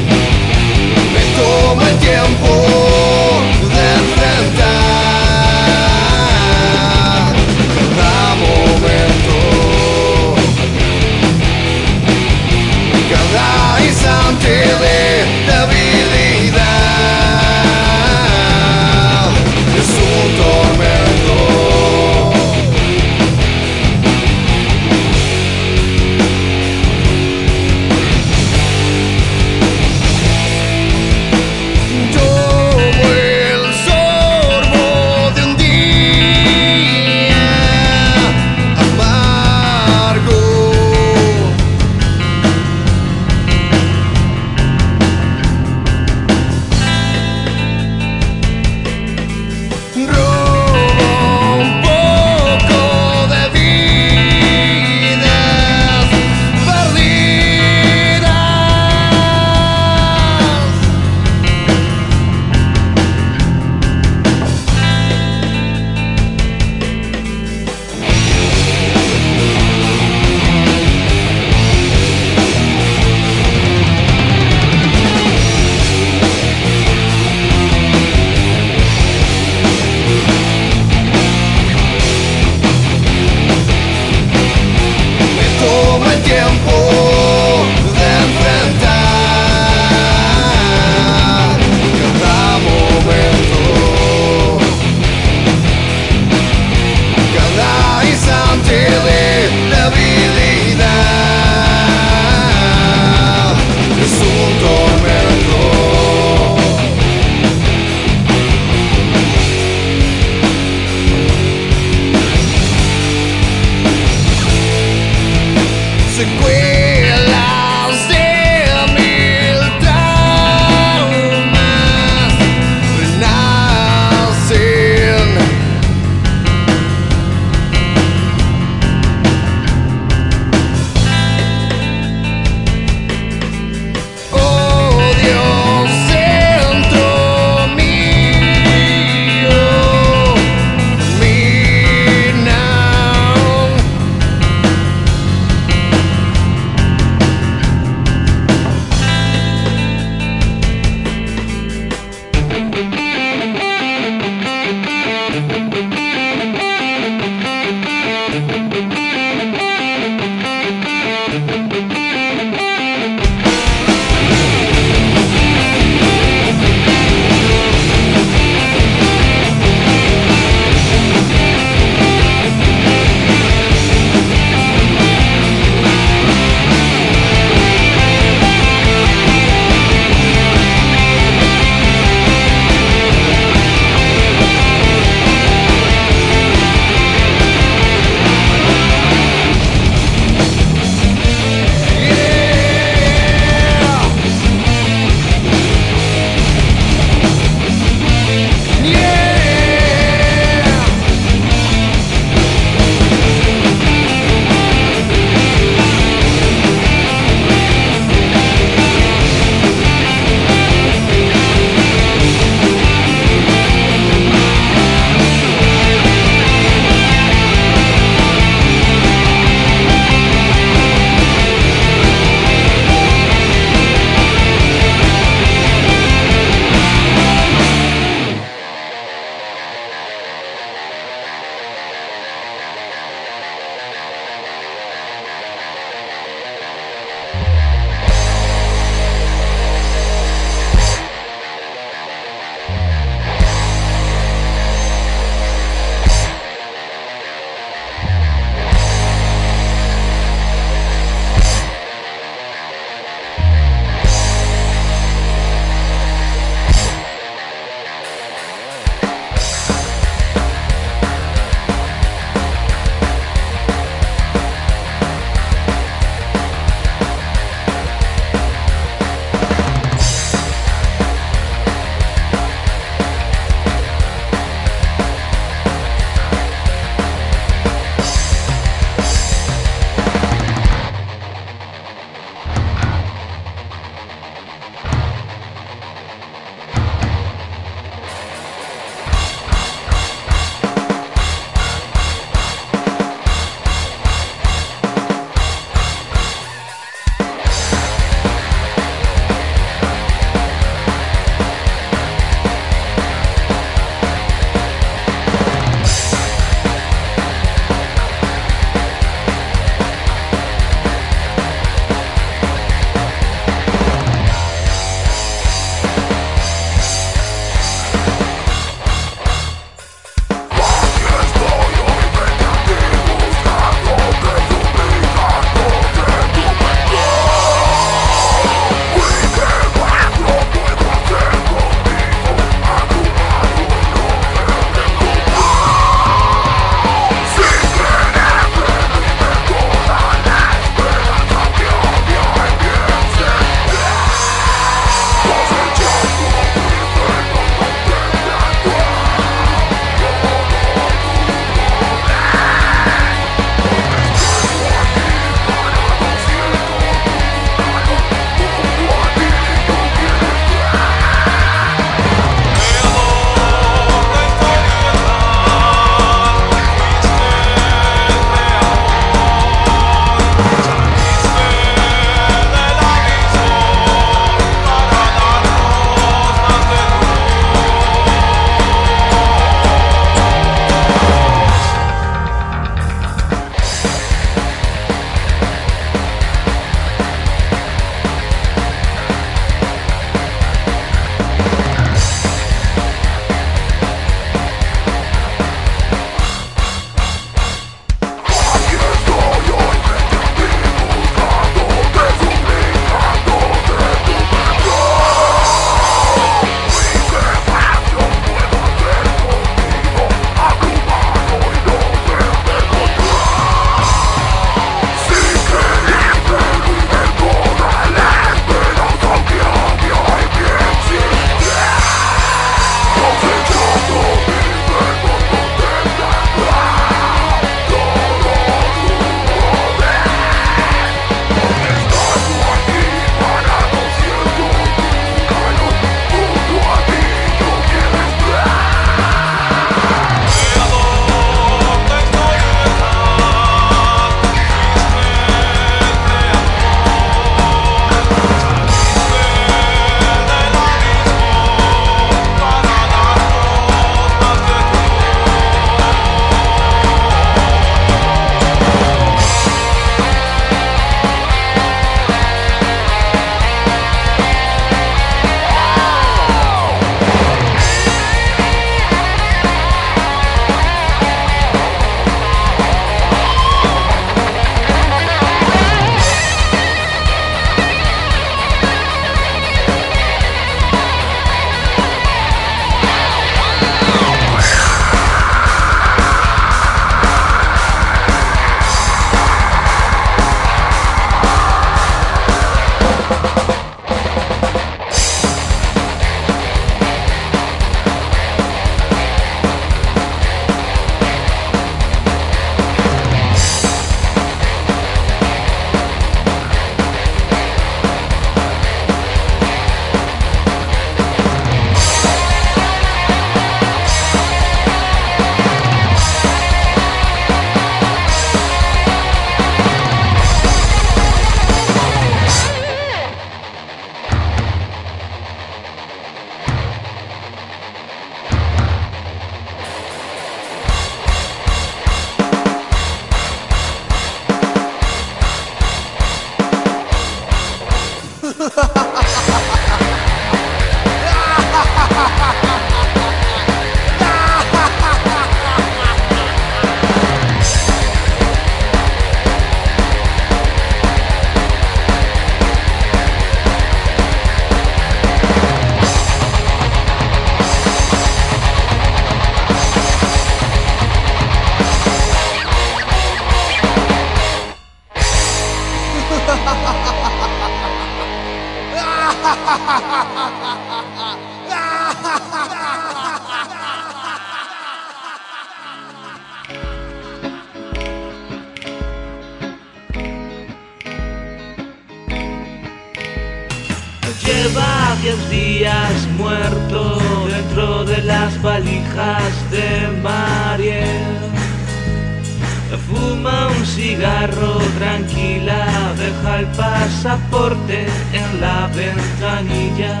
Tranquila, 594.28 595.94
deja 595.96 596.40
el 596.40 596.46
pasaporte 596.46 597.86
en 598.12 598.40
la 598.40 598.68
ventanilla. 598.68 600.00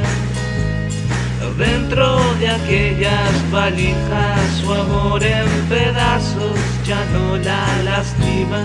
Dentro 1.56 2.18
de 2.38 2.48
aquellas 2.48 3.50
valijas 3.50 4.40
su 4.60 4.72
amor 4.72 5.22
en 5.22 5.46
pedazos 5.68 6.58
ya 6.86 7.04
no 7.12 7.36
la 7.36 7.82
lastima. 7.82 8.64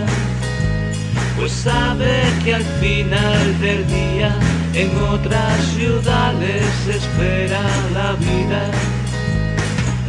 Pues 1.37 1.51
sabe 1.51 2.23
que 2.43 2.55
al 2.55 2.63
final 2.79 3.59
del 3.59 3.85
día 3.87 4.33
en 4.73 4.89
otras 4.97 5.61
ciudades 5.75 6.65
espera 6.87 7.61
la 7.93 8.13
vida. 8.13 8.71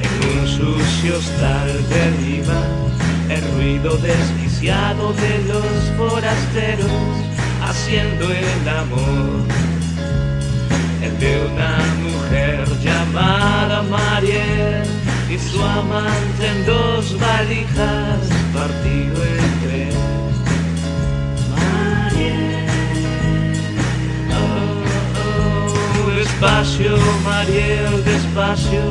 En 0.03 0.38
un 0.38 0.47
sucio 0.47 1.18
hostal 1.18 1.72
de 1.88 2.11
Lima, 2.22 2.62
el 3.28 3.42
ruido 3.57 3.97
de 4.67 5.39
los 5.47 5.64
forasteros 5.97 6.91
haciendo 7.62 8.25
el 8.25 8.69
amor. 8.69 9.47
El 11.01 11.17
de 11.21 11.47
una 11.47 11.79
mujer 12.03 12.67
llamada 12.83 13.83
Mariel 13.83 14.83
y 15.31 15.39
su 15.39 15.62
amante 15.62 16.49
en 16.49 16.67
dos 16.67 17.17
valijas 17.21 18.19
partido 18.53 19.25
en 19.25 19.61
tres. 19.62 19.95
Oh, 25.23 26.11
Despacio, 26.11 26.97
Mariel, 27.23 28.05
despacio, 28.05 28.83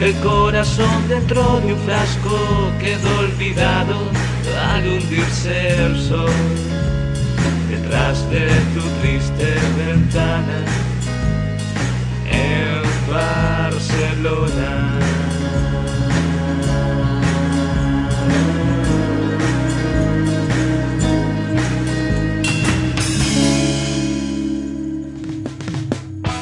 el 0.00 0.14
corazón 0.20 1.08
dentro 1.08 1.60
de 1.62 1.72
un 1.72 1.80
frasco 1.80 2.70
quedó 2.78 3.18
olvidado 3.18 4.15
al 4.54 4.86
hundirse 4.86 5.84
el 5.84 6.00
sol. 6.00 6.30
Detrás 7.68 8.28
de 8.30 8.48
tu 8.74 8.80
triste 9.00 9.54
ventana 9.76 10.64
en 12.30 12.82
Barcelona. 13.12 15.00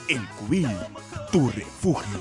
El 0.08 0.26
Cubil, 0.28 0.70
tu 1.30 1.50
refugio. 1.50 2.20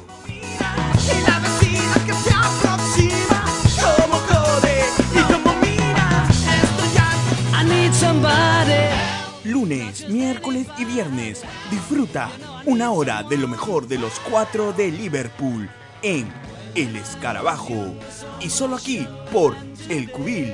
Lunes, 9.46 10.10
miércoles 10.10 10.68
y 10.80 10.86
viernes, 10.86 11.44
disfruta 11.70 12.32
una 12.66 12.92
hora 12.92 13.22
de 13.22 13.38
lo 13.38 13.48
mejor 13.48 13.88
de 13.88 14.00
los 14.00 14.20
cuatro 14.20 14.74
de 14.74 14.90
Liverpool 14.90 15.70
en 16.02 16.28
El 16.74 16.96
Escarabajo. 16.96 17.94
Y 18.42 18.50
solo 18.50 18.76
aquí 18.76 19.08
por 19.32 19.56
El 19.88 20.10
Cubil. 20.10 20.52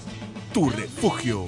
tu 0.55 0.70
refugio. 0.70 1.47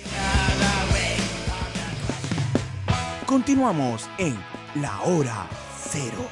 Continuamos 3.26 4.10
en 4.18 4.36
La 4.76 5.04
Hora 5.04 5.48
Cero. 5.90 6.28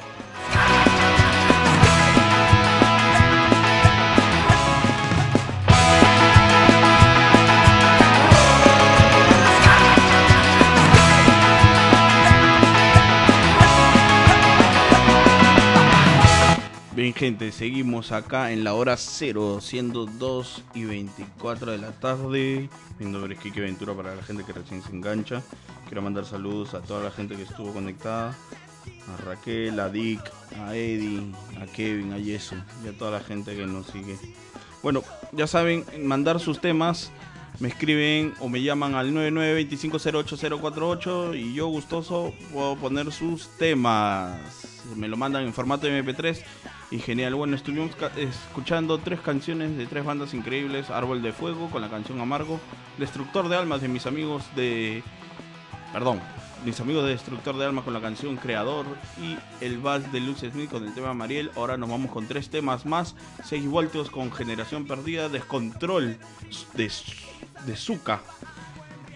Gente, 17.16 17.52
seguimos 17.52 18.12
acá 18.12 18.52
en 18.52 18.64
la 18.64 18.74
hora 18.74 18.96
cero, 18.96 19.60
siendo 19.60 20.06
2 20.06 20.64
y 20.74 20.84
24 20.84 21.72
de 21.72 21.78
la 21.78 21.90
tarde. 21.92 22.68
Mi 22.98 23.06
nombre 23.06 23.34
es 23.34 23.40
Kike 23.40 23.60
Ventura 23.60 23.94
para 23.94 24.14
la 24.14 24.22
gente 24.22 24.44
que 24.44 24.52
recién 24.52 24.82
se 24.82 24.90
engancha. 24.90 25.42
Quiero 25.86 26.02
mandar 26.02 26.24
saludos 26.24 26.74
a 26.74 26.80
toda 26.80 27.02
la 27.02 27.10
gente 27.10 27.34
que 27.34 27.42
estuvo 27.42 27.72
conectada: 27.72 28.36
a 29.08 29.16
Raquel, 29.24 29.80
a 29.80 29.88
Dick, 29.88 30.20
a 30.60 30.76
Eddie, 30.76 31.32
a 31.60 31.66
Kevin, 31.66 32.12
a 32.12 32.18
Yeso 32.18 32.56
y 32.84 32.88
a 32.88 32.96
toda 32.96 33.10
la 33.12 33.20
gente 33.20 33.56
que 33.56 33.66
nos 33.66 33.86
sigue. 33.86 34.16
Bueno, 34.82 35.02
ya 35.32 35.46
saben, 35.46 35.84
mandar 36.04 36.38
sus 36.38 36.60
temas. 36.60 37.10
Me 37.60 37.68
escriben 37.68 38.34
o 38.38 38.48
me 38.48 38.62
llaman 38.62 38.94
al 38.94 39.12
9925-08048 39.12 41.36
y 41.36 41.54
yo 41.54 41.66
gustoso 41.66 42.32
puedo 42.52 42.76
poner 42.76 43.10
sus 43.10 43.48
temas. 43.58 44.80
Me 44.94 45.08
lo 45.08 45.16
mandan 45.16 45.44
en 45.44 45.52
formato 45.52 45.88
MP3 45.88 46.40
y 46.92 47.00
genial. 47.00 47.34
Bueno, 47.34 47.56
estuvimos 47.56 47.90
escuchando 48.16 48.98
tres 48.98 49.20
canciones 49.20 49.76
de 49.76 49.86
tres 49.86 50.04
bandas 50.04 50.34
increíbles. 50.34 50.90
Árbol 50.90 51.20
de 51.20 51.32
Fuego 51.32 51.68
con 51.68 51.82
la 51.82 51.90
canción 51.90 52.20
Amargo. 52.20 52.60
Destructor 52.96 53.48
de 53.48 53.56
Almas 53.56 53.80
de 53.80 53.88
mis 53.88 54.06
amigos 54.06 54.44
de... 54.54 55.02
Perdón. 55.92 56.20
Mis 56.64 56.80
amigos 56.80 57.04
de 57.04 57.10
Destructor 57.10 57.56
de 57.56 57.66
Almas 57.66 57.84
con 57.84 57.92
la 57.92 58.00
canción 58.00 58.36
Creador. 58.36 58.86
Y 59.20 59.36
el 59.64 59.78
Vals 59.78 60.12
de 60.12 60.20
Luce 60.20 60.48
Smith 60.50 60.70
con 60.70 60.84
el 60.84 60.94
tema 60.94 61.12
Mariel. 61.12 61.50
Ahora 61.56 61.76
nos 61.76 61.90
vamos 61.90 62.12
con 62.12 62.28
tres 62.28 62.50
temas 62.50 62.86
más. 62.86 63.16
6 63.44 63.68
voltios 63.68 64.10
con 64.10 64.30
Generación 64.30 64.86
Perdida. 64.86 65.28
Descontrol 65.28 66.18
de, 66.74 66.90
de 67.66 67.76
Zuka. 67.76 68.20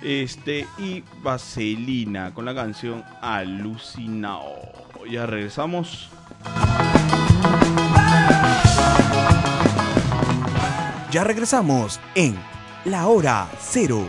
Este 0.01 0.66
y 0.78 1.05
Vaselina 1.23 2.35
con 2.35 2.44
la 2.44 2.55
canción 2.55 3.05
Alucinao. 3.20 4.55
Ya 5.10 5.27
regresamos. 5.27 6.10
Ya 11.10 11.24
regresamos 11.24 12.01
en 12.14 12.35
La 12.85 13.06
Hora 13.06 13.48
Cero. 13.60 14.06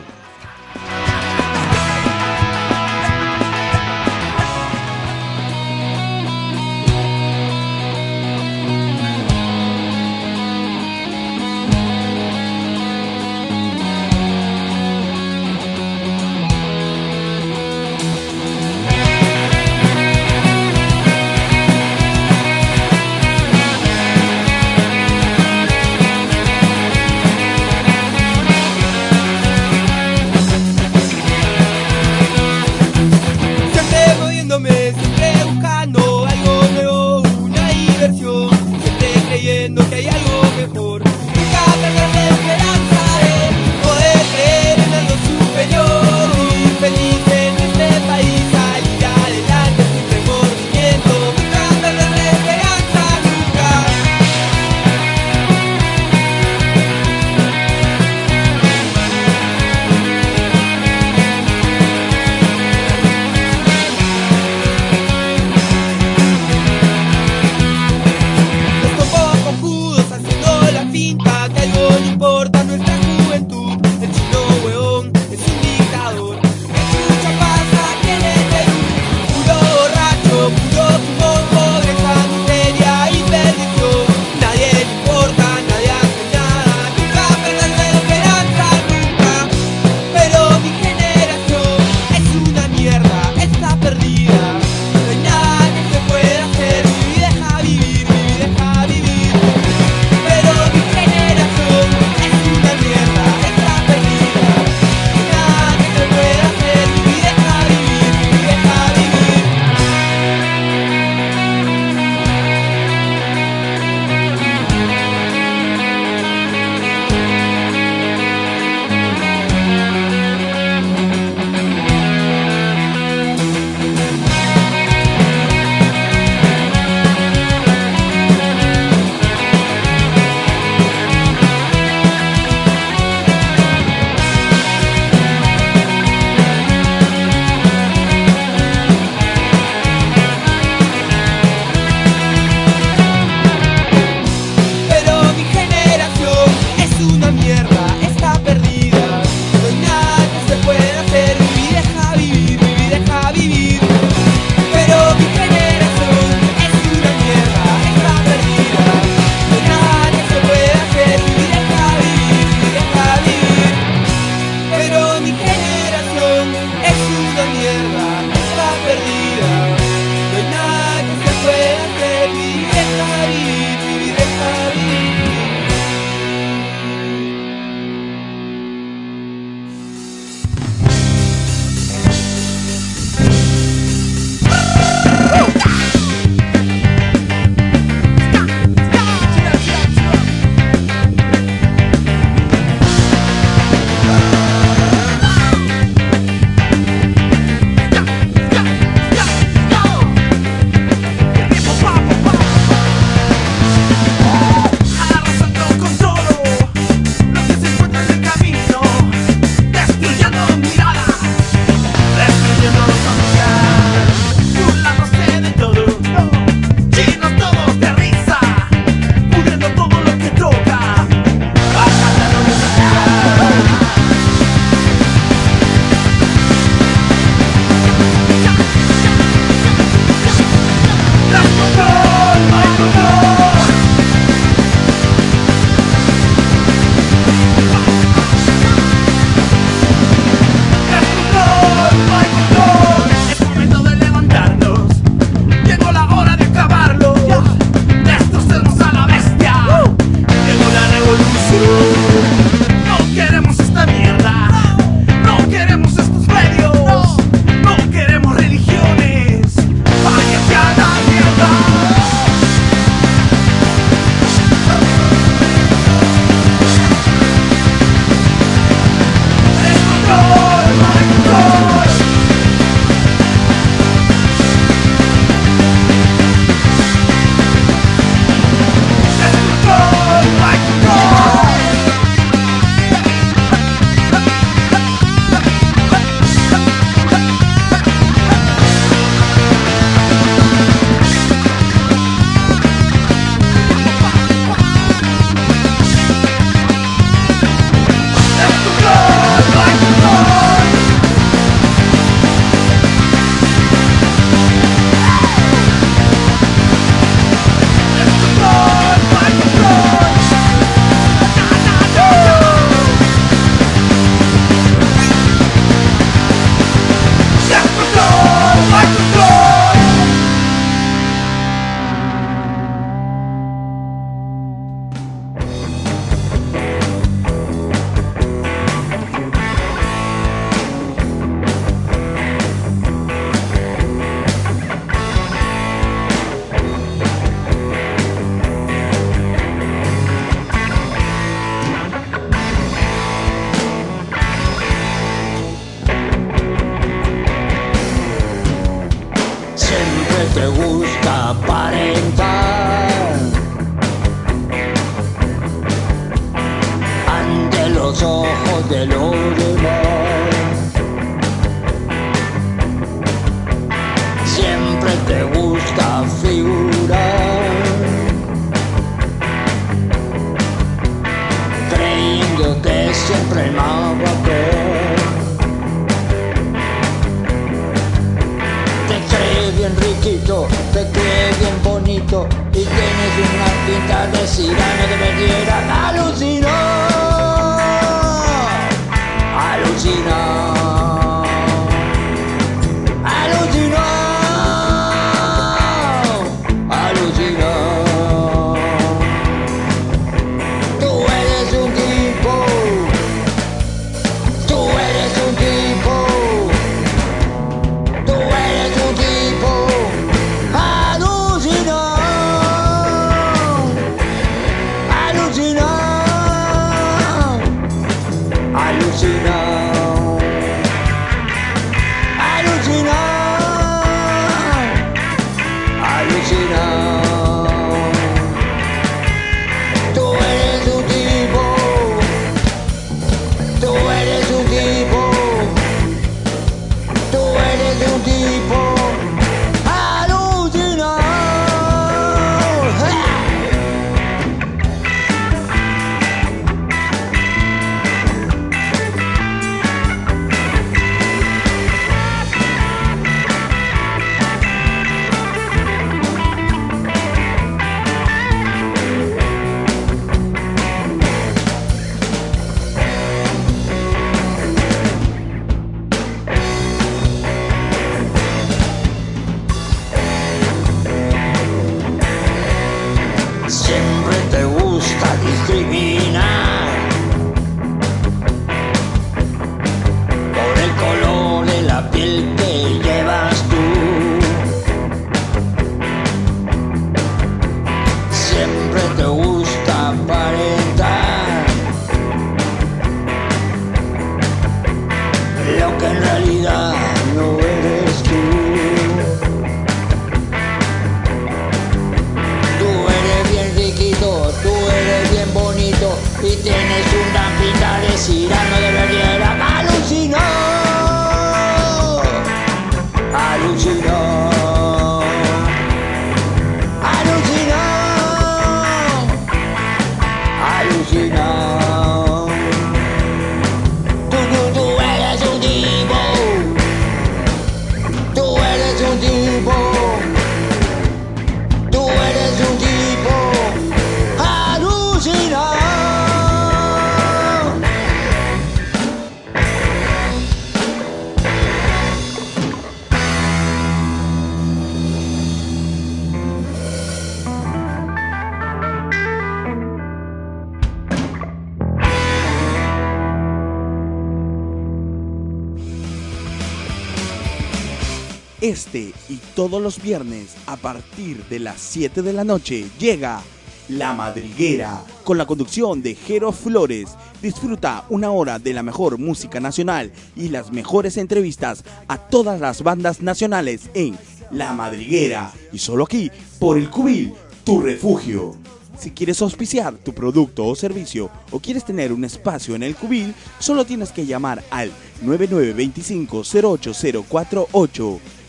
Este 558.44 558.92
y 559.08 559.20
todos 559.38 559.62
los 559.62 559.82
viernes 559.82 560.36
a 560.48 560.58
partir 560.58 561.24
de 561.30 561.40
las 561.40 561.62
7 561.62 562.02
de 562.02 562.12
la 562.12 562.26
noche 562.26 562.66
llega 562.78 563.22
La 563.70 563.94
Madriguera 563.94 564.84
con 565.06 565.18
la 565.18 565.26
conducción 565.26 565.82
de 565.82 565.96
Jero 565.96 566.34
Flores. 566.34 566.90
Disfruta 567.22 567.86
una 567.88 568.12
hora 568.12 568.40
de 568.40 568.52
la 568.52 568.62
mejor 568.62 568.98
música 568.98 569.40
nacional 569.40 569.94
y 570.18 570.28
las 570.28 570.52
mejores 570.52 570.98
entrevistas 570.98 571.64
a 571.88 571.98
todas 571.98 572.42
las 572.42 572.64
bandas 572.64 573.02
nacionales 573.02 573.70
en 573.76 573.98
La 574.30 574.52
Madriguera 574.52 575.32
y 575.54 575.60
solo 575.60 575.86
aquí 575.86 576.12
por 576.38 576.58
el 576.58 576.70
Cubil, 576.70 577.14
tu 577.46 577.62
refugio. 577.62 578.36
Si 578.78 578.92
quieres 578.92 579.22
auspiciar 579.22 579.76
tu 579.76 579.94
producto 579.94 580.46
o 580.46 580.54
servicio 580.54 581.10
o 581.32 581.40
quieres 581.40 581.64
tener 581.64 581.94
un 581.94 582.04
espacio 582.04 582.56
en 582.56 582.64
el 582.64 582.76
cubil, 582.76 583.14
solo 583.40 583.64
tienes 583.64 583.92
que 583.94 584.06
llamar 584.06 584.44
al 584.50 584.70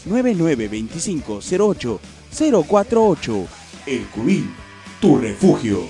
9925-08048. 0.06 1.98
9925-08048. 2.34 3.46
El 3.86 4.06
cubil, 4.06 4.50
tu 5.00 5.18
refugio. 5.18 5.82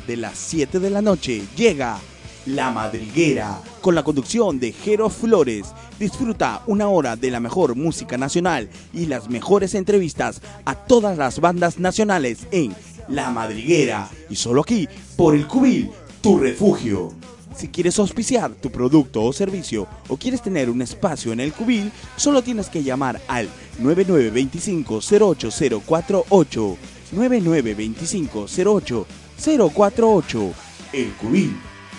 de 0.10 0.18
las 0.18 0.40
7 0.40 0.80
de 0.80 0.90
la 0.90 1.04
noche 1.04 1.44
llega 1.56 2.00
La 2.48 2.72
Madriguera 2.72 3.62
con 3.80 3.94
la 3.94 4.02
conducción 4.02 4.60
de 4.60 4.72
Jero 4.72 5.08
Flores. 5.12 5.68
Disfruta 6.00 6.64
una 6.66 6.90
hora 6.90 7.16
de 7.16 7.30
la 7.30 7.40
mejor 7.40 7.76
música 7.76 8.18
nacional 8.18 8.72
y 8.92 9.06
las 9.06 9.30
mejores 9.30 9.76
entrevistas 9.76 10.42
a 10.66 10.74
todas 10.74 11.16
las 11.16 11.40
bandas 11.40 11.78
nacionales 11.78 12.48
en 12.50 12.76
La 13.08 13.30
Madriguera 13.30 14.10
y 14.32 14.36
solo 14.36 14.62
aquí 14.62 14.90
por 15.16 15.36
el 15.36 15.46
Cubil, 15.46 15.92
tu 16.22 16.40
refugio. 16.40 17.14
Si 17.56 17.68
quieres 17.68 18.00
auspiciar 18.00 18.56
tu 18.56 18.72
producto 18.72 19.24
o 19.24 19.32
servicio 19.32 19.86
o 20.08 20.18
quieres 20.18 20.42
tener 20.42 20.72
un 20.72 20.82
espacio 20.82 21.34
en 21.34 21.40
el 21.40 21.54
cubil, 21.54 21.92
solo 22.16 22.42
tienes 22.42 22.68
que 22.70 22.82
llamar 22.82 23.22
al 23.28 23.48
9925 23.78 24.96
08048. 24.96 26.78
9925 27.12 28.46
08 28.66 29.06
048. 29.40 30.54
El 30.92 31.14
Cubil, 31.14 31.56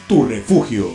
tu 0.06 0.24
refugio. 0.24 0.94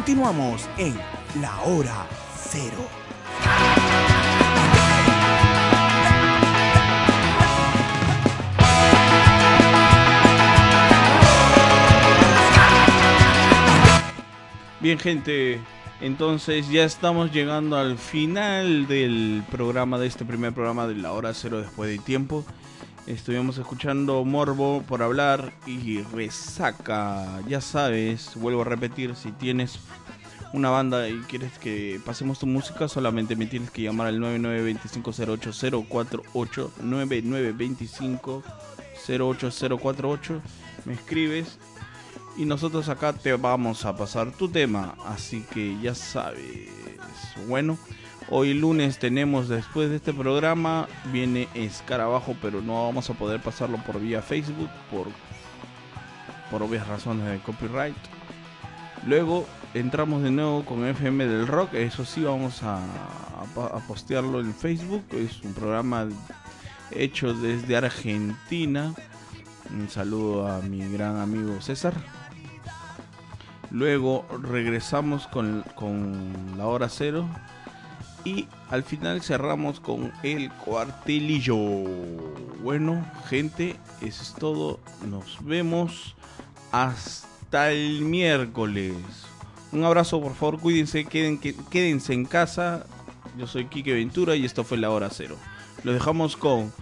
Continuamos 0.00 0.66
en 0.78 0.98
La 1.42 1.60
Hora 1.60 2.06
Cero. 2.34 2.88
Bien, 14.80 14.98
gente, 14.98 15.60
entonces 16.00 16.70
ya 16.70 16.84
estamos 16.84 17.30
llegando 17.30 17.76
al 17.76 17.98
final 17.98 18.86
del 18.86 19.44
programa, 19.50 19.98
de 19.98 20.06
este 20.06 20.24
primer 20.24 20.54
programa 20.54 20.86
de 20.86 20.94
la 20.94 21.12
hora 21.12 21.34
cero 21.34 21.60
después 21.60 21.90
de 21.90 21.98
tiempo. 21.98 22.46
Estuvimos 23.06 23.56
escuchando 23.58 24.24
Morbo 24.24 24.82
por 24.86 25.02
hablar 25.02 25.52
y 25.66 26.02
Resaca. 26.02 27.40
Ya 27.48 27.60
sabes, 27.60 28.36
vuelvo 28.36 28.62
a 28.62 28.64
repetir, 28.64 29.16
si 29.16 29.32
tienes 29.32 29.80
una 30.52 30.70
banda 30.70 31.08
y 31.08 31.18
quieres 31.20 31.58
que 31.58 32.00
pasemos 32.04 32.38
tu 32.38 32.46
música, 32.46 32.86
solamente 32.88 33.34
me 33.36 33.46
tienes 33.46 33.70
que 33.70 33.82
llamar 33.82 34.08
al 34.08 34.18
9925-08048, 34.20 36.70
9925-08048. 39.06 40.40
Me 40.84 40.92
escribes 40.94 41.58
y 42.36 42.44
nosotros 42.44 42.88
acá 42.88 43.12
te 43.12 43.32
vamos 43.34 43.84
a 43.84 43.96
pasar 43.96 44.32
tu 44.32 44.48
tema. 44.48 44.96
Así 45.04 45.44
que 45.52 45.76
ya 45.80 45.94
sabes. 45.94 46.68
Bueno, 47.48 47.78
hoy 48.30 48.54
lunes 48.54 48.98
tenemos 48.98 49.48
después 49.48 49.90
de 49.90 49.96
este 49.96 50.12
programa, 50.12 50.88
viene 51.12 51.48
Escarabajo, 51.54 52.36
pero 52.40 52.62
no 52.62 52.84
vamos 52.84 53.10
a 53.10 53.14
poder 53.14 53.40
pasarlo 53.40 53.78
por 53.78 54.00
vía 54.00 54.22
Facebook 54.22 54.70
por, 54.90 55.08
por 56.50 56.62
obvias 56.62 56.86
razones 56.86 57.26
de 57.26 57.38
copyright. 57.40 57.96
Luego 59.06 59.46
entramos 59.74 60.22
de 60.22 60.30
nuevo 60.30 60.64
con 60.64 60.86
FM 60.86 61.26
del 61.26 61.46
Rock, 61.46 61.74
eso 61.74 62.04
sí 62.04 62.22
vamos 62.22 62.62
a, 62.62 62.80
postearlo 63.88 64.40
en 64.40 64.54
Facebook, 64.54 65.04
es 65.12 65.42
un 65.42 65.54
programa 65.54 66.08
hecho 66.90 67.34
desde 67.34 67.76
Argentina. 67.76 68.94
Un 69.72 69.88
saludo 69.88 70.46
a 70.46 70.60
mi 70.60 70.86
gran 70.92 71.16
amigo 71.16 71.60
César. 71.60 71.94
Luego 73.70 74.26
regresamos 74.42 75.26
con, 75.28 75.64
con 75.74 76.56
la 76.56 76.66
hora 76.66 76.88
cero. 76.88 77.28
Y 78.24 78.46
al 78.70 78.82
final 78.82 79.22
cerramos 79.22 79.80
con 79.80 80.12
el 80.22 80.50
cuartelillo. 80.52 81.56
Bueno, 82.62 83.04
gente, 83.28 83.76
eso 84.02 84.22
es 84.22 84.34
todo. 84.38 84.78
Nos 85.08 85.38
vemos 85.44 86.14
hasta 86.70 87.70
el 87.72 88.02
miércoles. 88.02 88.94
Un 89.72 89.84
abrazo, 89.84 90.20
por 90.20 90.34
favor, 90.34 90.60
cuídense, 90.60 91.04
queden, 91.04 91.38
que- 91.38 91.54
quédense 91.70 92.12
en 92.12 92.24
casa. 92.26 92.84
Yo 93.38 93.46
soy 93.46 93.66
Quique 93.66 93.94
Ventura 93.94 94.34
y 94.36 94.44
esto 94.44 94.64
fue 94.64 94.76
la 94.78 94.90
hora 94.90 95.08
cero. 95.10 95.36
Los 95.84 95.94
dejamos 95.94 96.36
con 96.36 96.72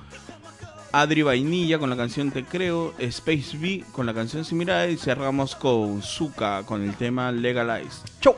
Adri 0.91 1.23
Vainilla 1.23 1.79
con 1.79 1.91
la 1.91 1.97
canción 1.97 2.31
Te 2.33 2.45
Creo, 2.45 2.95
Space 2.99 3.57
B 3.59 3.85
con 3.93 4.07
la 4.07 4.15
canción 4.15 4.45
Similar 4.45 4.89
y 4.91 4.97
cerramos 4.97 5.55
con 5.55 6.03
Zuka 6.03 6.63
con 6.65 6.83
el 6.83 6.95
tema 6.97 7.31
Legalize. 7.31 8.01
¡Chau! 8.21 8.35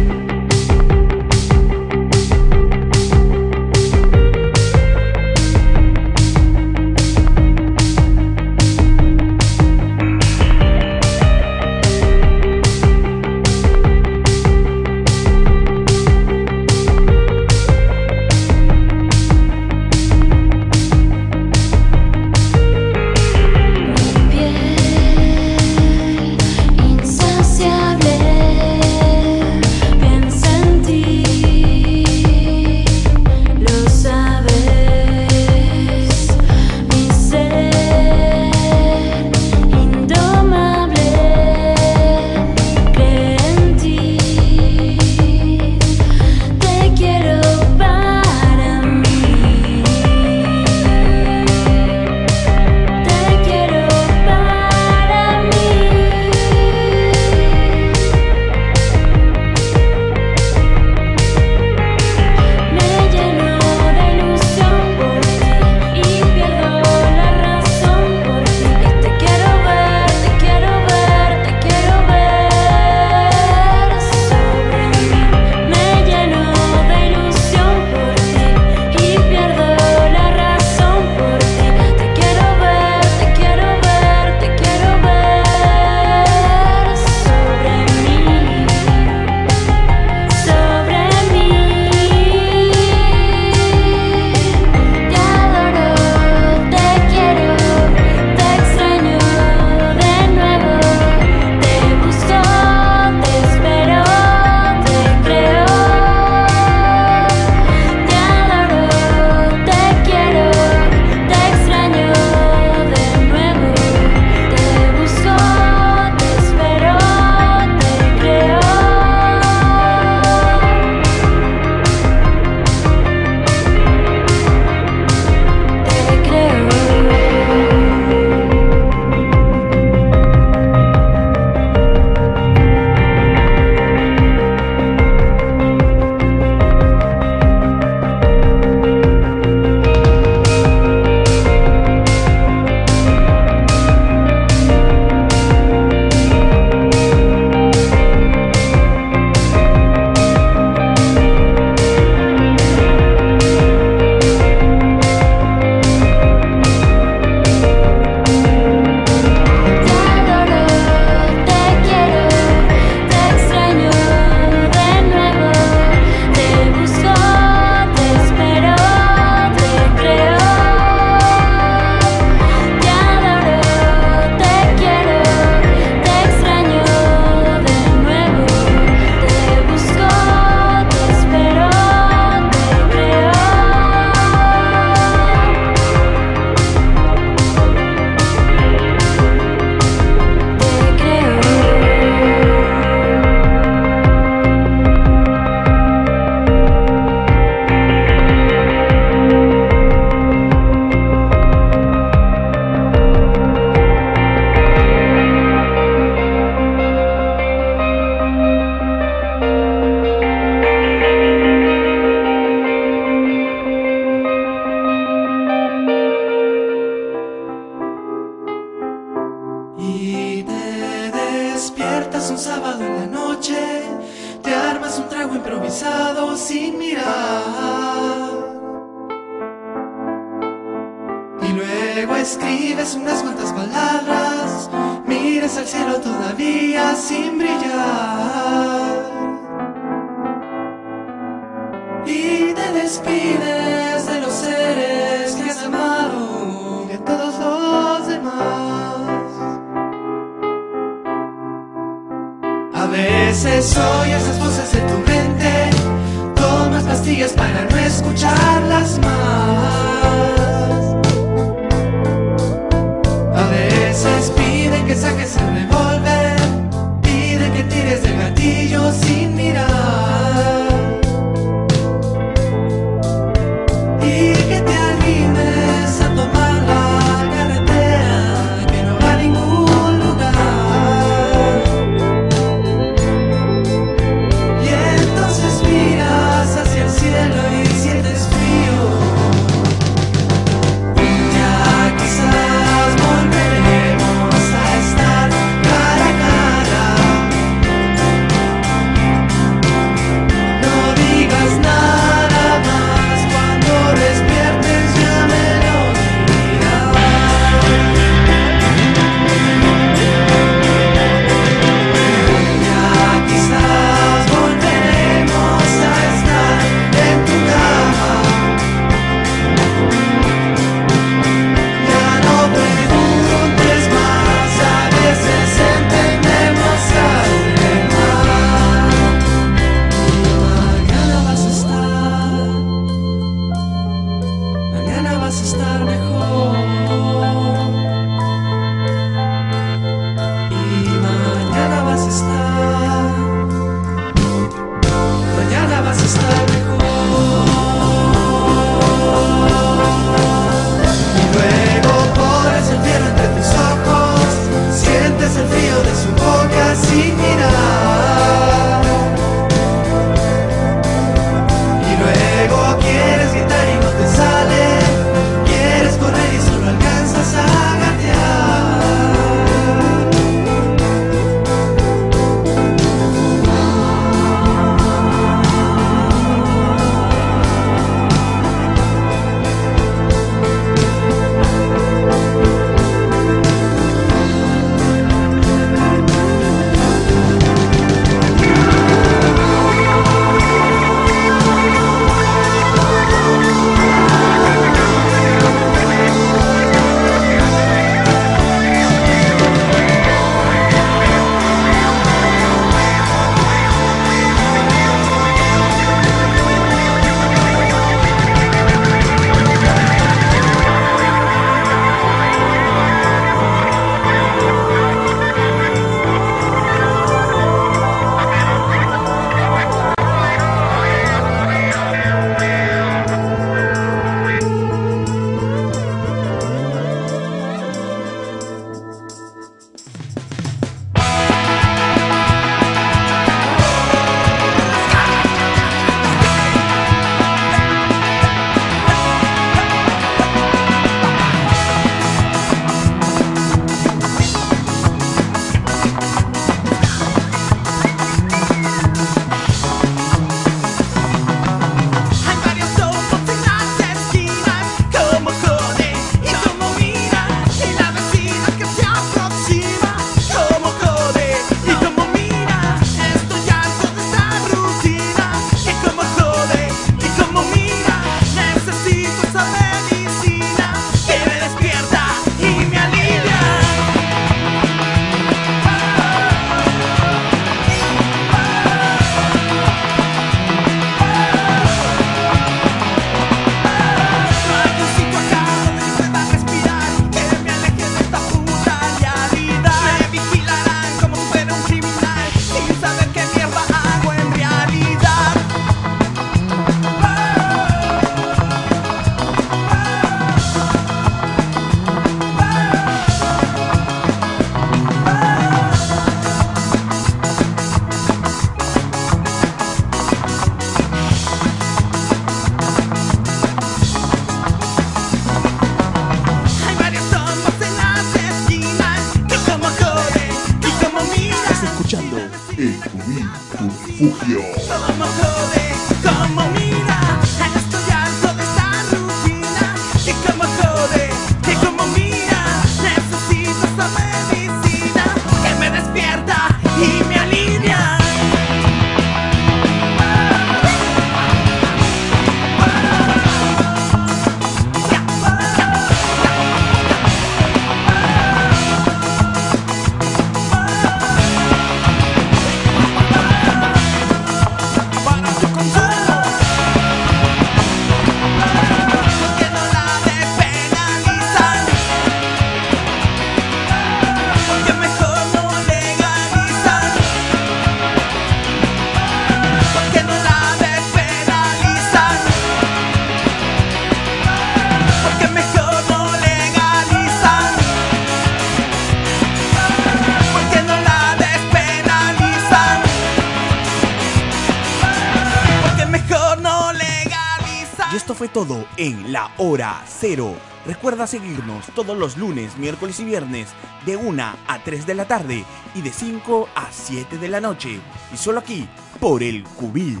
En 588.76 589.12
La 589.12 589.30
Hora 589.38 589.82
Cero. 589.86 590.34
Recuerda 590.66 591.06
seguirnos 591.06 591.66
todos 591.74 591.96
los 591.96 592.16
lunes, 592.16 592.56
miércoles 592.58 592.98
y 593.00 593.04
viernes 593.04 593.48
de 593.84 593.96
1 593.96 594.22
a 594.46 594.58
3 594.64 594.86
de 594.86 594.94
la 594.94 595.06
tarde 595.06 595.44
y 595.74 595.82
de 595.82 595.92
5 595.92 596.48
a 596.54 596.68
7 596.70 597.18
de 597.18 597.28
la 597.28 597.40
noche. 597.40 597.80
Y 598.12 598.16
solo 598.16 598.40
aquí, 598.40 598.68
por 599.00 599.22
el 599.22 599.44
Cubil. 599.44 600.00